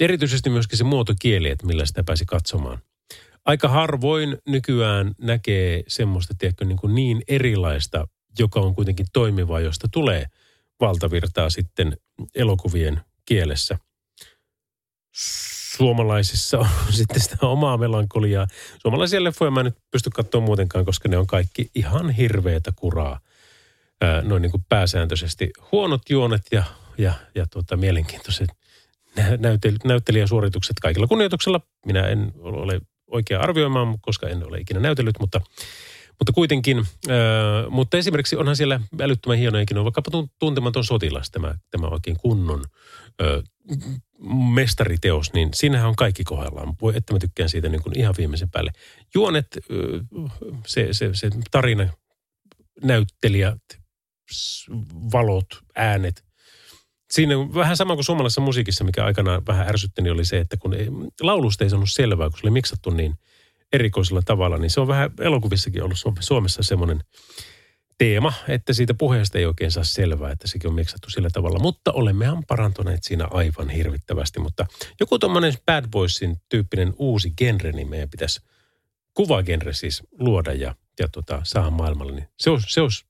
[0.00, 2.78] erityisesti myöskin se muotokieli, että millä sitä pääsi katsomaan.
[3.44, 9.88] Aika harvoin nykyään näkee semmoista, tiedätkö, niin, kuin niin erilaista, joka on kuitenkin toimivaa, josta
[9.92, 10.26] tulee
[10.80, 11.96] valtavirtaa sitten
[12.34, 13.78] elokuvien kielessä.
[15.76, 18.46] Suomalaisissa on sitten sitä omaa melankoliaa.
[18.82, 23.20] Suomalaisia leffoja mä en nyt pysty katsoa muutenkaan, koska ne on kaikki ihan hirveätä kuraa.
[24.22, 25.50] noin niin kuin pääsääntöisesti.
[25.72, 26.64] Huonot juonet ja
[26.98, 28.48] ja, ja tuota, mielenkiintoiset
[29.84, 31.60] näyttelijäsuoritukset kaikilla kunnioituksella.
[31.86, 35.40] Minä en ole oikea arvioimaan, koska en ole ikinä näytellyt, mutta,
[36.18, 36.78] mutta kuitenkin.
[36.78, 42.64] Äh, mutta esimerkiksi onhan siellä älyttömän hienojakin, on vaikkapa tuntematon sotilas, tämä, tämä oikein kunnon
[43.22, 43.42] äh,
[44.54, 46.74] mestariteos, niin siinähän on kaikki kohdallaan.
[46.82, 48.72] Voi, että mä tykkään siitä niin kuin ihan viimeisen päälle.
[49.14, 50.30] Juonet, äh,
[50.66, 51.88] se, se, se tarina,
[52.82, 53.62] näyttelijät,
[55.12, 55.46] valot,
[55.76, 56.24] äänet–
[57.14, 60.74] Siinä vähän sama kuin suomalaisessa musiikissa, mikä aikanaan vähän ärsytti, niin oli se, että kun
[61.20, 63.14] laulusta ei saanut selvää, kun se oli miksattu niin
[63.72, 67.00] erikoisella tavalla, niin se on vähän elokuvissakin ollut Suomessa semmoinen
[67.98, 71.58] teema, että siitä puheesta ei oikein saa selvää, että sekin on miksattu sillä tavalla.
[71.58, 74.40] Mutta olemmehan parantuneet siinä aivan hirvittävästi.
[74.40, 74.66] Mutta
[75.00, 78.40] joku tuommoinen Bad Boysin tyyppinen uusi genre, niin meidän pitäisi
[79.14, 82.12] kuvagenre siis luoda ja, ja tota, saada maailmalle.
[82.12, 83.04] Niin se olisi, se olisi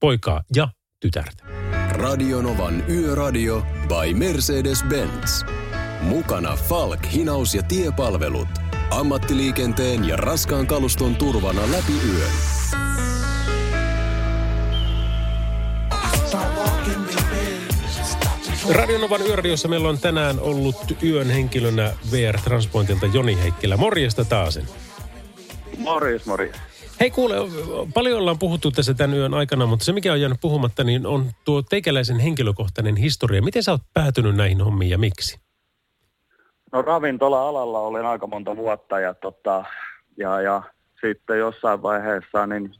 [0.00, 0.68] poikaa ja
[1.00, 1.69] tytärtä.
[2.00, 5.44] Radionovan Yöradio by Mercedes-Benz.
[6.00, 8.48] Mukana Falk, hinaus ja tiepalvelut.
[8.90, 12.30] Ammattiliikenteen ja raskaan kaluston turvana läpi yön.
[18.70, 23.76] Radionovan yöradiossa meillä on tänään ollut yön henkilönä VR Transpointilta Joni Heikkilä.
[23.76, 24.64] Morjesta taasen.
[25.78, 26.69] Morjes, morjes.
[27.00, 27.34] Hei kuule,
[27.94, 31.26] paljon ollaan puhuttu tässä tämän yön aikana, mutta se mikä on jäänyt puhumatta, niin on
[31.44, 33.42] tuo teikäläisen henkilökohtainen historia.
[33.42, 35.40] Miten sä oot päätynyt näihin hommiin ja miksi?
[36.72, 39.64] No ravintola-alalla olen aika monta vuotta ja, tota,
[40.16, 40.62] ja, ja
[41.00, 42.74] sitten jossain vaiheessa niin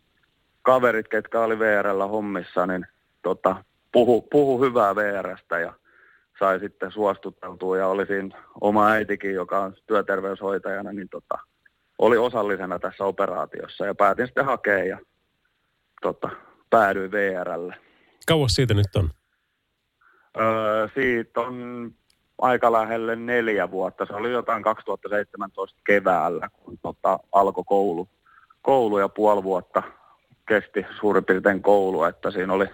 [0.62, 2.86] kaverit, ketkä oli VRllä hommissa, niin
[3.22, 5.72] tota, puhu, puhu hyvää VRstä ja
[6.38, 11.38] sai sitten suostuteltua ja oli siinä oma äitikin, joka on työterveyshoitajana, niin tota,
[12.00, 14.98] oli osallisena tässä operaatiossa ja päätin sitten hakea ja
[16.02, 16.30] tota,
[16.70, 17.76] päädyin VRlle.
[18.26, 19.10] Kauas siitä nyt on?
[20.40, 21.90] Öö, siitä on
[22.38, 24.06] aika lähelle neljä vuotta.
[24.06, 28.08] Se oli jotain 2017 keväällä, kun tota, alkoi koulu,
[28.62, 29.82] koulu ja puoli vuotta
[30.48, 32.66] kesti suurin piirtein koulu, että siinä oli,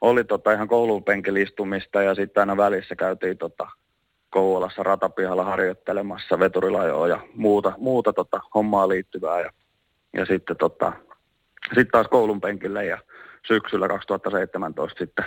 [0.00, 3.68] oli tota ihan koulupenkilistumista ja sitten aina välissä käytiin tota
[4.30, 9.50] Kouvolassa ratapihalla harjoittelemassa veturilajoa ja muuta, muuta tota hommaa liittyvää ja,
[10.12, 10.92] ja sitten tota,
[11.74, 12.98] sit taas koulun penkille ja
[13.48, 15.24] syksyllä 2017 sitten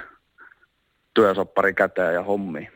[1.14, 2.68] työsoppari käteen ja hommiin.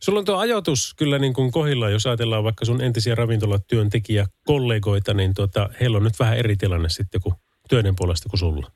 [0.00, 5.14] Sulla on tuo ajatus kyllä niin kuin kohilla, jos ajatellaan vaikka sun entisiä ravintolatyöntekijä kollegoita,
[5.14, 7.34] niin tuota, heillä on nyt vähän eri tilanne sitten kuin
[7.68, 8.70] töiden puolesta kuin sulla.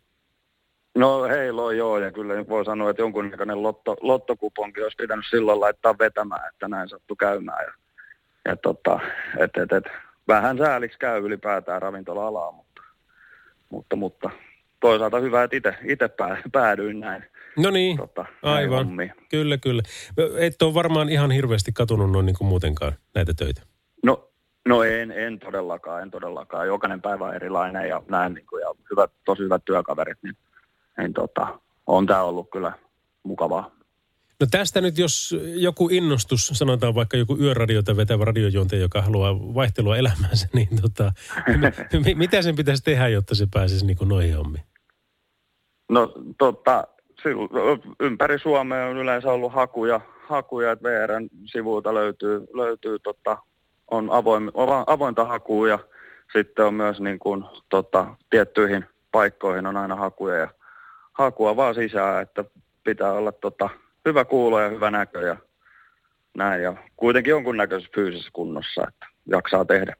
[0.96, 5.60] No heillä on joo, ja kyllä voi sanoa, että jonkunnäköinen lotto, lottokuponki olisi pitänyt silloin
[5.60, 7.64] laittaa vetämään, että näin sattui käymään.
[7.64, 7.72] Ja,
[8.44, 9.00] ja tota,
[9.38, 9.84] et, et, et,
[10.28, 12.82] vähän sääliksi käy ylipäätään ravintola-alaa, mutta,
[13.70, 14.30] mutta, mutta
[14.80, 16.10] toisaalta hyvä, että itse
[16.52, 17.24] päädyin näin.
[17.58, 18.88] No niin, tota, aivan.
[19.30, 19.82] Kyllä, kyllä.
[20.38, 23.62] Et ole varmaan ihan hirveästi katunut noin niin kuin muutenkaan näitä töitä.
[24.02, 24.30] No,
[24.68, 26.66] no en, en todellakaan, en todellakaan.
[26.66, 30.36] Jokainen päivä on erilainen ja näin niin kuin, ja hyvät, tosi hyvät työkaverit, niin,
[30.98, 32.72] niin tota, on tämä ollut kyllä
[33.22, 33.76] mukavaa.
[34.40, 39.96] No tästä nyt, jos joku innostus, sanotaan vaikka joku yöradiota vetävä radiojuontaja, joka haluaa vaihtelua
[39.96, 41.12] elämäänsä, niin tota,
[42.14, 44.64] mitä sen pitäisi tehdä, jotta se pääsisi niin kuin noihin hommiin?
[45.88, 46.84] No tota,
[48.00, 53.38] ympäri Suomea on yleensä ollut hakuja, hakuja että VRn sivuilta löytyy, löytyy tota,
[53.90, 54.50] on avoin,
[54.86, 55.78] avointa hakua ja
[56.32, 60.48] sitten on myös niin kuin, tota, tiettyihin paikkoihin on aina hakuja ja
[61.18, 62.44] hakua vaan sisään, että
[62.84, 63.68] pitää olla tota,
[64.04, 65.36] hyvä kuulo ja hyvä näkö ja
[66.36, 69.96] näin ja kuitenkin jonkunnäköisessä fyysisessä kunnossa, että jaksaa tehdä.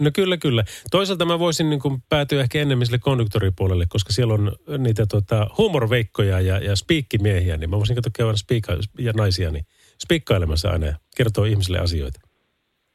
[0.00, 0.64] No kyllä, kyllä.
[0.90, 5.46] Toisaalta mä voisin niin kuin päätyä ehkä enemmän sille konduktoripuolelle, koska siellä on niitä tota,
[5.58, 9.64] huumorveikkoja ja, ja spiikkimiehiä, niin mä voisin katsoa käydä spiikka, ja naisia, niin
[10.02, 12.20] spiikkailemassa aina ja kertoo ihmisille asioita.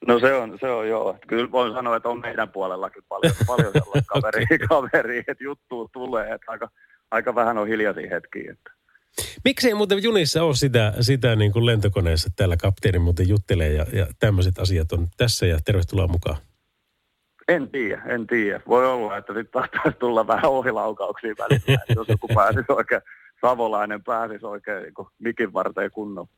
[0.08, 1.18] No se on, se on joo.
[1.28, 4.68] Kyllä voin sanoa, että on meidän puolellakin paljon, paljon sellaista kaveria, okay.
[4.68, 6.70] kaveria, että juttu tulee, että aika,
[7.12, 8.51] aika vähän on hiljaisia hetkiä.
[8.51, 8.72] Että.
[9.45, 14.08] Miksei muuten junissa ole sitä, sitä niin kuin lentokoneessa täällä kapteeni muuten juttelee ja, ja
[14.20, 16.38] tämmöiset asiat on tässä ja tervetuloa mukaan.
[17.47, 18.62] En tiedä, en tiedä.
[18.68, 23.01] Voi olla, että nyt taisi tulla vähän ohilaukauksia välillä, jos joku pääsisi oikein,
[23.41, 26.30] savolainen pääsisi oikein niin kuin mikin varteen kunnolla.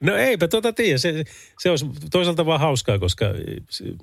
[0.00, 0.98] No eipä tuota tiedä.
[0.98, 1.24] Se,
[1.58, 3.24] se olisi toisaalta vaan hauskaa, koska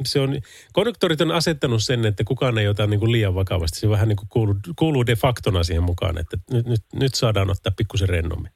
[0.06, 0.36] se on,
[0.74, 3.80] konduktorit on asettanut sen, että kukaan ei ota niin kuin liian vakavasti.
[3.80, 7.50] Se vähän niin kuin kuuluu, kuuluu de factona siihen mukaan, että nyt, nyt, nyt saadaan
[7.50, 8.52] ottaa pikkusen rennommin.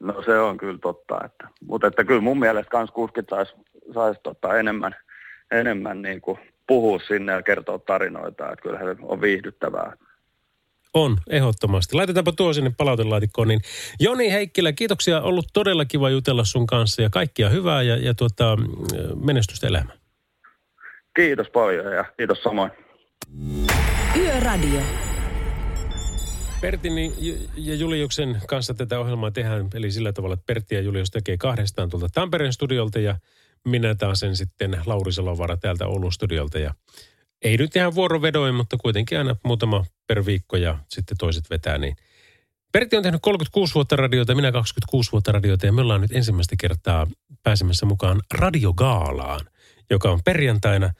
[0.00, 1.24] No se on kyllä totta.
[1.24, 3.52] Että, mutta että kyllä mun mielestä kans kuskit saisi
[3.94, 4.94] sais tota enemmän,
[5.50, 8.52] enemmän niin kuin puhua sinne ja kertoa tarinoita.
[8.52, 9.96] Että kyllä on viihdyttävää.
[10.94, 11.96] On, ehdottomasti.
[11.96, 13.48] Laitetaanpa tuo sinne palautelaatikkoon.
[13.48, 13.60] Niin
[14.00, 15.20] Joni Heikkilä, kiitoksia.
[15.20, 18.56] Ollut todella kiva jutella sun kanssa ja kaikkia hyvää ja, ja tuota,
[19.24, 19.98] menestystä elämään.
[21.16, 22.70] Kiitos paljon ja kiitos samoin.
[24.16, 24.80] Yöradio.
[26.60, 26.92] Pertin
[27.56, 31.88] ja Juliuksen kanssa tätä ohjelmaa tehdään, eli sillä tavalla, että Pertti ja Julius tekee kahdestaan
[31.90, 33.16] tuolta Tampereen studiolta ja
[33.64, 36.58] minä taas sen sitten Lauri Salovara täältä Oulun studiolta.
[36.58, 36.74] Ja
[37.42, 41.78] ei nyt ihan vuorovedoin, mutta kuitenkin aina muutama per viikko ja sitten toiset vetää.
[41.78, 41.96] Niin.
[42.72, 46.56] Pertti on tehnyt 36 vuotta radioita, minä 26 vuotta radioita ja me ollaan nyt ensimmäistä
[46.60, 47.06] kertaa
[47.42, 49.40] pääsemässä mukaan radiogaalaan,
[49.90, 50.90] joka on perjantaina.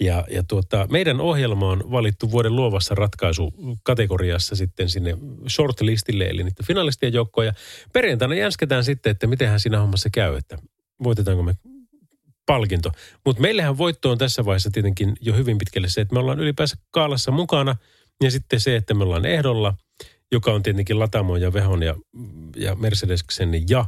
[0.00, 5.18] Ja, ja tuota, meidän ohjelma on valittu vuoden luovassa ratkaisukategoriassa sitten sinne
[5.48, 7.46] shortlistille, eli niiden finalistien joukkoon.
[7.46, 7.52] Ja
[7.92, 10.58] perjantaina jänsketään sitten, että mitenhän siinä hommassa käy, että
[11.02, 11.54] voitetaanko me
[12.48, 12.92] palkinto.
[13.24, 16.76] Mutta meillähän voitto on tässä vaiheessa tietenkin jo hyvin pitkälle se, että me ollaan ylipäänsä
[16.90, 17.76] kaalassa mukana
[18.22, 19.74] ja sitten se, että me ollaan ehdolla,
[20.32, 21.94] joka on tietenkin Latamon ja Vehon ja,
[22.56, 23.84] ja Mercedesksen ja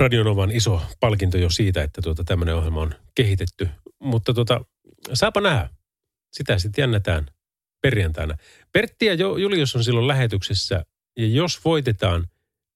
[0.00, 3.68] Radionovan iso palkinto jo siitä, että tuota, tämmöinen ohjelma on kehitetty.
[3.98, 4.64] Mutta tuota,
[5.12, 5.70] saapa nähdä.
[6.32, 7.26] Sitä sitten jännätään
[7.82, 8.36] perjantaina.
[8.72, 10.84] Pertti ja Julius on silloin lähetyksessä
[11.18, 12.26] ja jos voitetaan,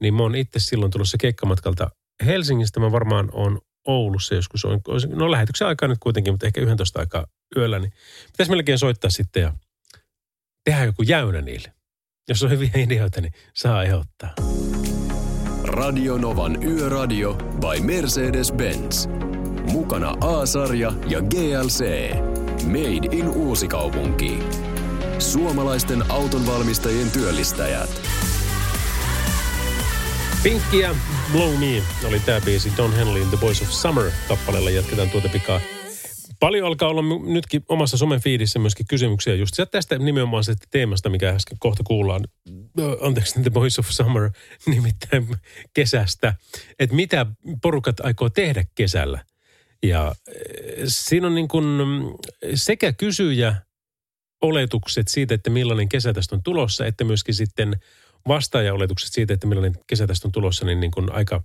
[0.00, 1.90] niin mä oon itse silloin tulossa keikkamatkalta
[2.24, 2.80] Helsingistä.
[2.80, 3.60] Mä varmaan on
[3.90, 7.26] Oulussa joskus, on, no lähetyksen aikaa nyt kuitenkin, mutta ehkä 11 aikaa
[7.56, 7.92] yöllä, niin
[8.32, 9.52] pitäisi melkein soittaa sitten ja
[10.64, 11.72] tehdä joku jäynä niille.
[12.28, 14.34] Jos on hyviä ideoita, niin saa ehdottaa.
[15.64, 19.08] Radio Novan Yöradio by Mercedes-Benz.
[19.72, 22.12] Mukana A-sarja ja GLC.
[22.64, 24.38] Made in Uusikaupunki.
[25.18, 27.90] Suomalaisten autonvalmistajien työllistäjät.
[30.42, 30.94] Pinkkiä
[31.32, 34.70] Blow Me oli tämä biisi Don Henleyin The Boys of Summer kappaleella.
[34.70, 35.60] Jatketaan tuota pikaa.
[36.40, 37.02] Paljon alkaa olla
[37.32, 42.24] nytkin omassa somefiidissä myöskin kysymyksiä just tästä nimenomaan se teemasta, mikä äsken kohta kuullaan.
[43.00, 44.30] Anteeksi, The Boys of Summer,
[44.66, 45.28] nimittäin
[45.74, 46.34] kesästä.
[46.78, 47.26] Että mitä
[47.62, 49.24] porukat aikoo tehdä kesällä.
[49.82, 50.14] Ja
[50.84, 51.64] siinä on niin kuin
[52.54, 53.56] sekä kysyjä
[54.42, 57.76] oletukset siitä, että millainen kesä tästä on tulossa, että myöskin sitten
[58.28, 61.42] vastaaja-oletukset siitä, että millainen kesä tästä on tulossa, niin, niin kuin aika,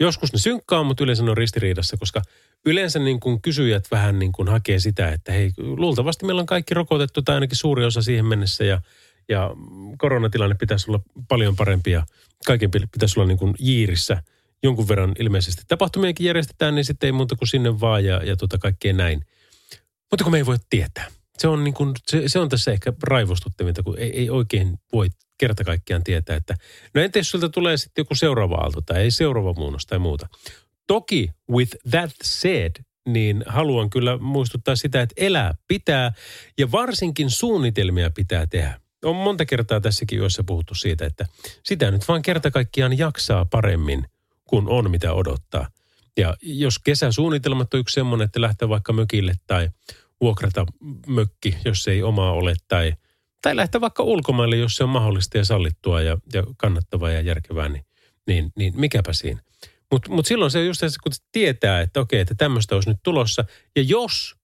[0.00, 2.22] joskus ne synkkaa, mutta yleensä ne on ristiriidassa, koska
[2.66, 6.74] yleensä niin kuin kysyjät vähän niin kuin hakee sitä, että hei, luultavasti meillä on kaikki
[6.74, 8.80] rokotettu tai ainakin suuri osa siihen mennessä ja,
[9.28, 9.50] ja
[9.98, 12.06] koronatilanne pitäisi olla paljon parempi ja
[12.46, 14.22] kaiken pitäisi olla niin kuin jiirissä
[14.62, 15.62] jonkun verran ilmeisesti.
[15.68, 19.24] Tapahtumiakin järjestetään, niin sitten ei muuta kuin sinne vaan ja, ja tota kaikkea näin.
[20.10, 21.08] Mutta kun me ei voi tietää.
[21.38, 25.08] Se on, niin kuin, se, se on tässä ehkä raivostuttavinta, kun ei, ei oikein voi
[25.38, 26.54] kerta kaikkiaan tietää, että
[26.94, 30.28] no entä jos siltä tulee sitten joku seuraava aalto tai ei seuraava muunnos tai muuta.
[30.86, 32.72] Toki with that said,
[33.08, 36.12] niin haluan kyllä muistuttaa sitä, että elää pitää
[36.58, 38.80] ja varsinkin suunnitelmia pitää tehdä.
[39.04, 41.26] On monta kertaa tässäkin joissa puhuttu siitä, että
[41.64, 44.04] sitä nyt vaan kerta kaikkiaan jaksaa paremmin,
[44.44, 45.68] kun on mitä odottaa.
[46.16, 49.68] Ja jos kesäsuunnitelmat on yksi semmoinen, että lähtee vaikka mökille tai
[50.20, 50.66] vuokrata
[51.06, 52.94] mökki, jos ei omaa ole, tai,
[53.42, 57.68] tai lähteä vaikka ulkomaille, jos se on mahdollista ja sallittua ja, ja kannattavaa ja järkevää,
[57.68, 57.84] niin,
[58.26, 59.40] niin, niin mikäpä siinä.
[59.90, 63.44] Mutta mut silloin se just se, kun tietää, että okei, että tämmöistä olisi nyt tulossa.
[63.76, 64.36] Ja jos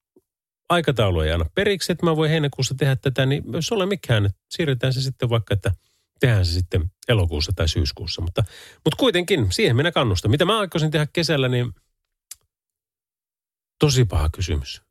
[0.68, 4.38] aikataulu ei anna periksi, että mä voin heinäkuussa tehdä tätä, niin jos ole mikään, että
[4.48, 5.72] siirretään se sitten vaikka, että
[6.20, 8.22] tehdään se sitten elokuussa tai syyskuussa.
[8.22, 8.44] Mutta,
[8.84, 10.30] mutta kuitenkin, siihen minä kannustan.
[10.30, 11.72] Mitä mä aikoisin tehdä kesällä, niin
[13.78, 14.82] tosi paha kysymys.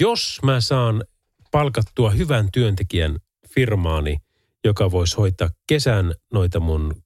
[0.00, 1.04] Jos mä saan
[1.54, 4.16] palkattua hyvän työntekijän firmaani,
[4.64, 7.02] joka voisi hoitaa kesän noita mun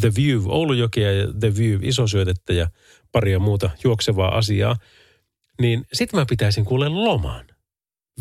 [0.00, 2.70] The View Oulujokia ja The View isosyötettä ja
[3.12, 4.76] paria muuta juoksevaa asiaa,
[5.60, 7.46] niin sitten mä pitäisin kuule lomaan.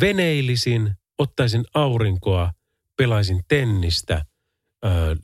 [0.01, 2.51] Veneilisin, ottaisin aurinkoa,
[2.97, 4.25] pelaisin tennistä,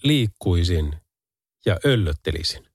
[0.03, 0.95] liikkuisin
[1.65, 2.70] ja öllöttelisin.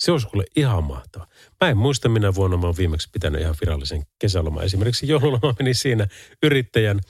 [0.00, 1.26] Se olisi kuule ihan mahtava.
[1.60, 4.64] Mä en muista, minä vuonna mä oon viimeksi pitänyt ihan virallisen kesäloman.
[4.64, 6.06] Esimerkiksi joululoma meni siinä
[6.42, 7.00] yrittäjän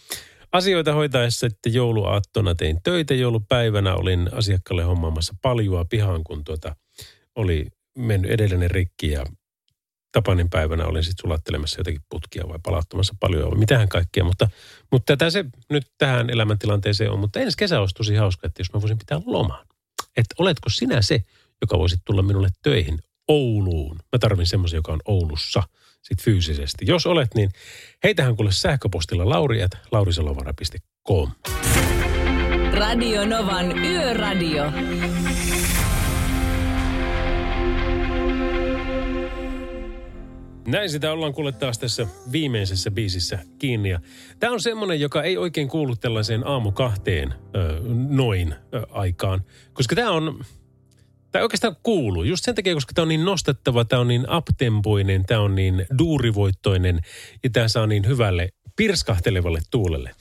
[0.53, 3.15] asioita hoitaessa, että jouluaattona tein töitä.
[3.15, 6.77] Joulupäivänä olin asiakkaalle hommaamassa paljua pihaan, kun tuota
[7.37, 7.67] oli
[7.99, 9.27] mennyt edellinen rikki ja
[10.13, 14.25] Tapanin päivänä olin sitten sulattelemassa jotakin putkia vai palauttamassa paljon vai mitähän kaikkea.
[14.25, 14.49] Mutta,
[14.93, 17.19] mutta tätä se nyt tähän elämäntilanteeseen on.
[17.19, 19.67] Mutta ensi kesä olisi tosi hauska, että jos mä voisin pitää lomaan.
[20.17, 21.25] Että oletko sinä se,
[21.61, 22.99] joka voisi tulla minulle töihin
[23.29, 23.97] Ouluun.
[23.97, 25.63] Mä tarvin semmoisen, joka on Oulussa
[26.03, 26.85] sit fyysisesti.
[26.89, 27.51] Jos olet, niin
[28.05, 31.31] heitähän kuule sähköpostilla lauriat laurisalovara.com.
[32.73, 34.65] Radio Novan Yöradio.
[40.67, 43.91] Näin sitä ollaan kuule taas tässä viimeisessä biisissä kiinni.
[44.39, 49.45] Tämä on semmoinen, joka ei oikein kuulu tällaiseen aamu kahteen ö, noin ö, aikaan.
[49.73, 50.45] Koska tämä on,
[51.33, 52.23] tai oikeastaan kuuluu.
[52.23, 55.87] Just sen takia, koska tämä on niin nostettava, tämä on niin uptempoinen, tämä on niin
[55.99, 57.01] duurivoittoinen
[57.45, 60.15] ja tämä saa niin hyvälle pirskahtelevalle tuulelle.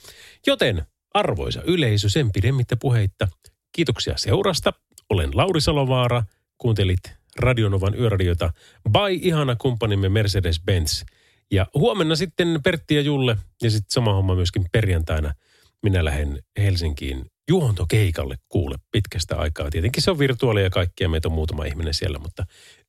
[0.46, 0.82] Joten
[1.14, 3.28] arvoisa yleisö, sen pidemmittä puheitta.
[3.72, 4.72] Kiitoksia seurasta.
[5.10, 6.22] Olen Lauri Salovaara.
[6.58, 7.00] Kuuntelit
[7.38, 8.52] Radionovan yöradiota
[8.88, 11.04] by ihana kumppanimme Mercedes-Benz.
[11.50, 15.34] Ja huomenna sitten Pertti ja Julle ja sitten sama homma myöskin perjantaina.
[15.82, 19.70] Minä lähden Helsinkiin juontokeikalle kuule pitkästä aikaa.
[19.70, 22.46] Tietenkin se on virtuaalia ja kaikkia, meitä on muutama ihminen siellä, mutta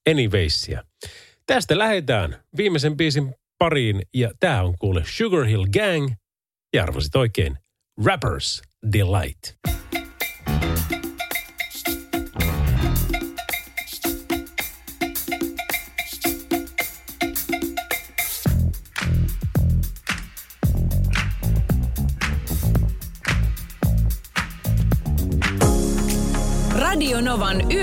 [0.09, 0.83] anywaysia.
[1.45, 6.11] Tästä lähdetään viimeisen biisin pariin ja tämä on kuule Sugar Hill Gang
[6.73, 7.57] ja arvasit oikein
[8.05, 8.61] Rappers
[8.93, 9.80] Delight.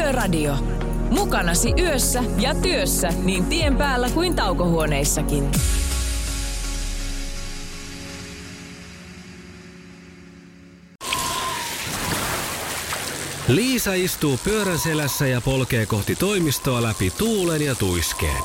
[0.09, 0.55] Yöradio.
[1.11, 5.51] Mukanasi yössä ja työssä niin tien päällä kuin taukohuoneissakin.
[13.49, 18.43] Liisa istuu pyörän selässä ja polkee kohti toimistoa läpi tuulen ja tuiskeen.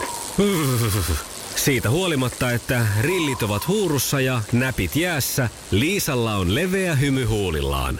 [1.55, 7.99] Siitä huolimatta, että rillit ovat huurussa ja näpit jäässä, Liisalla on leveä hymy huulillaan.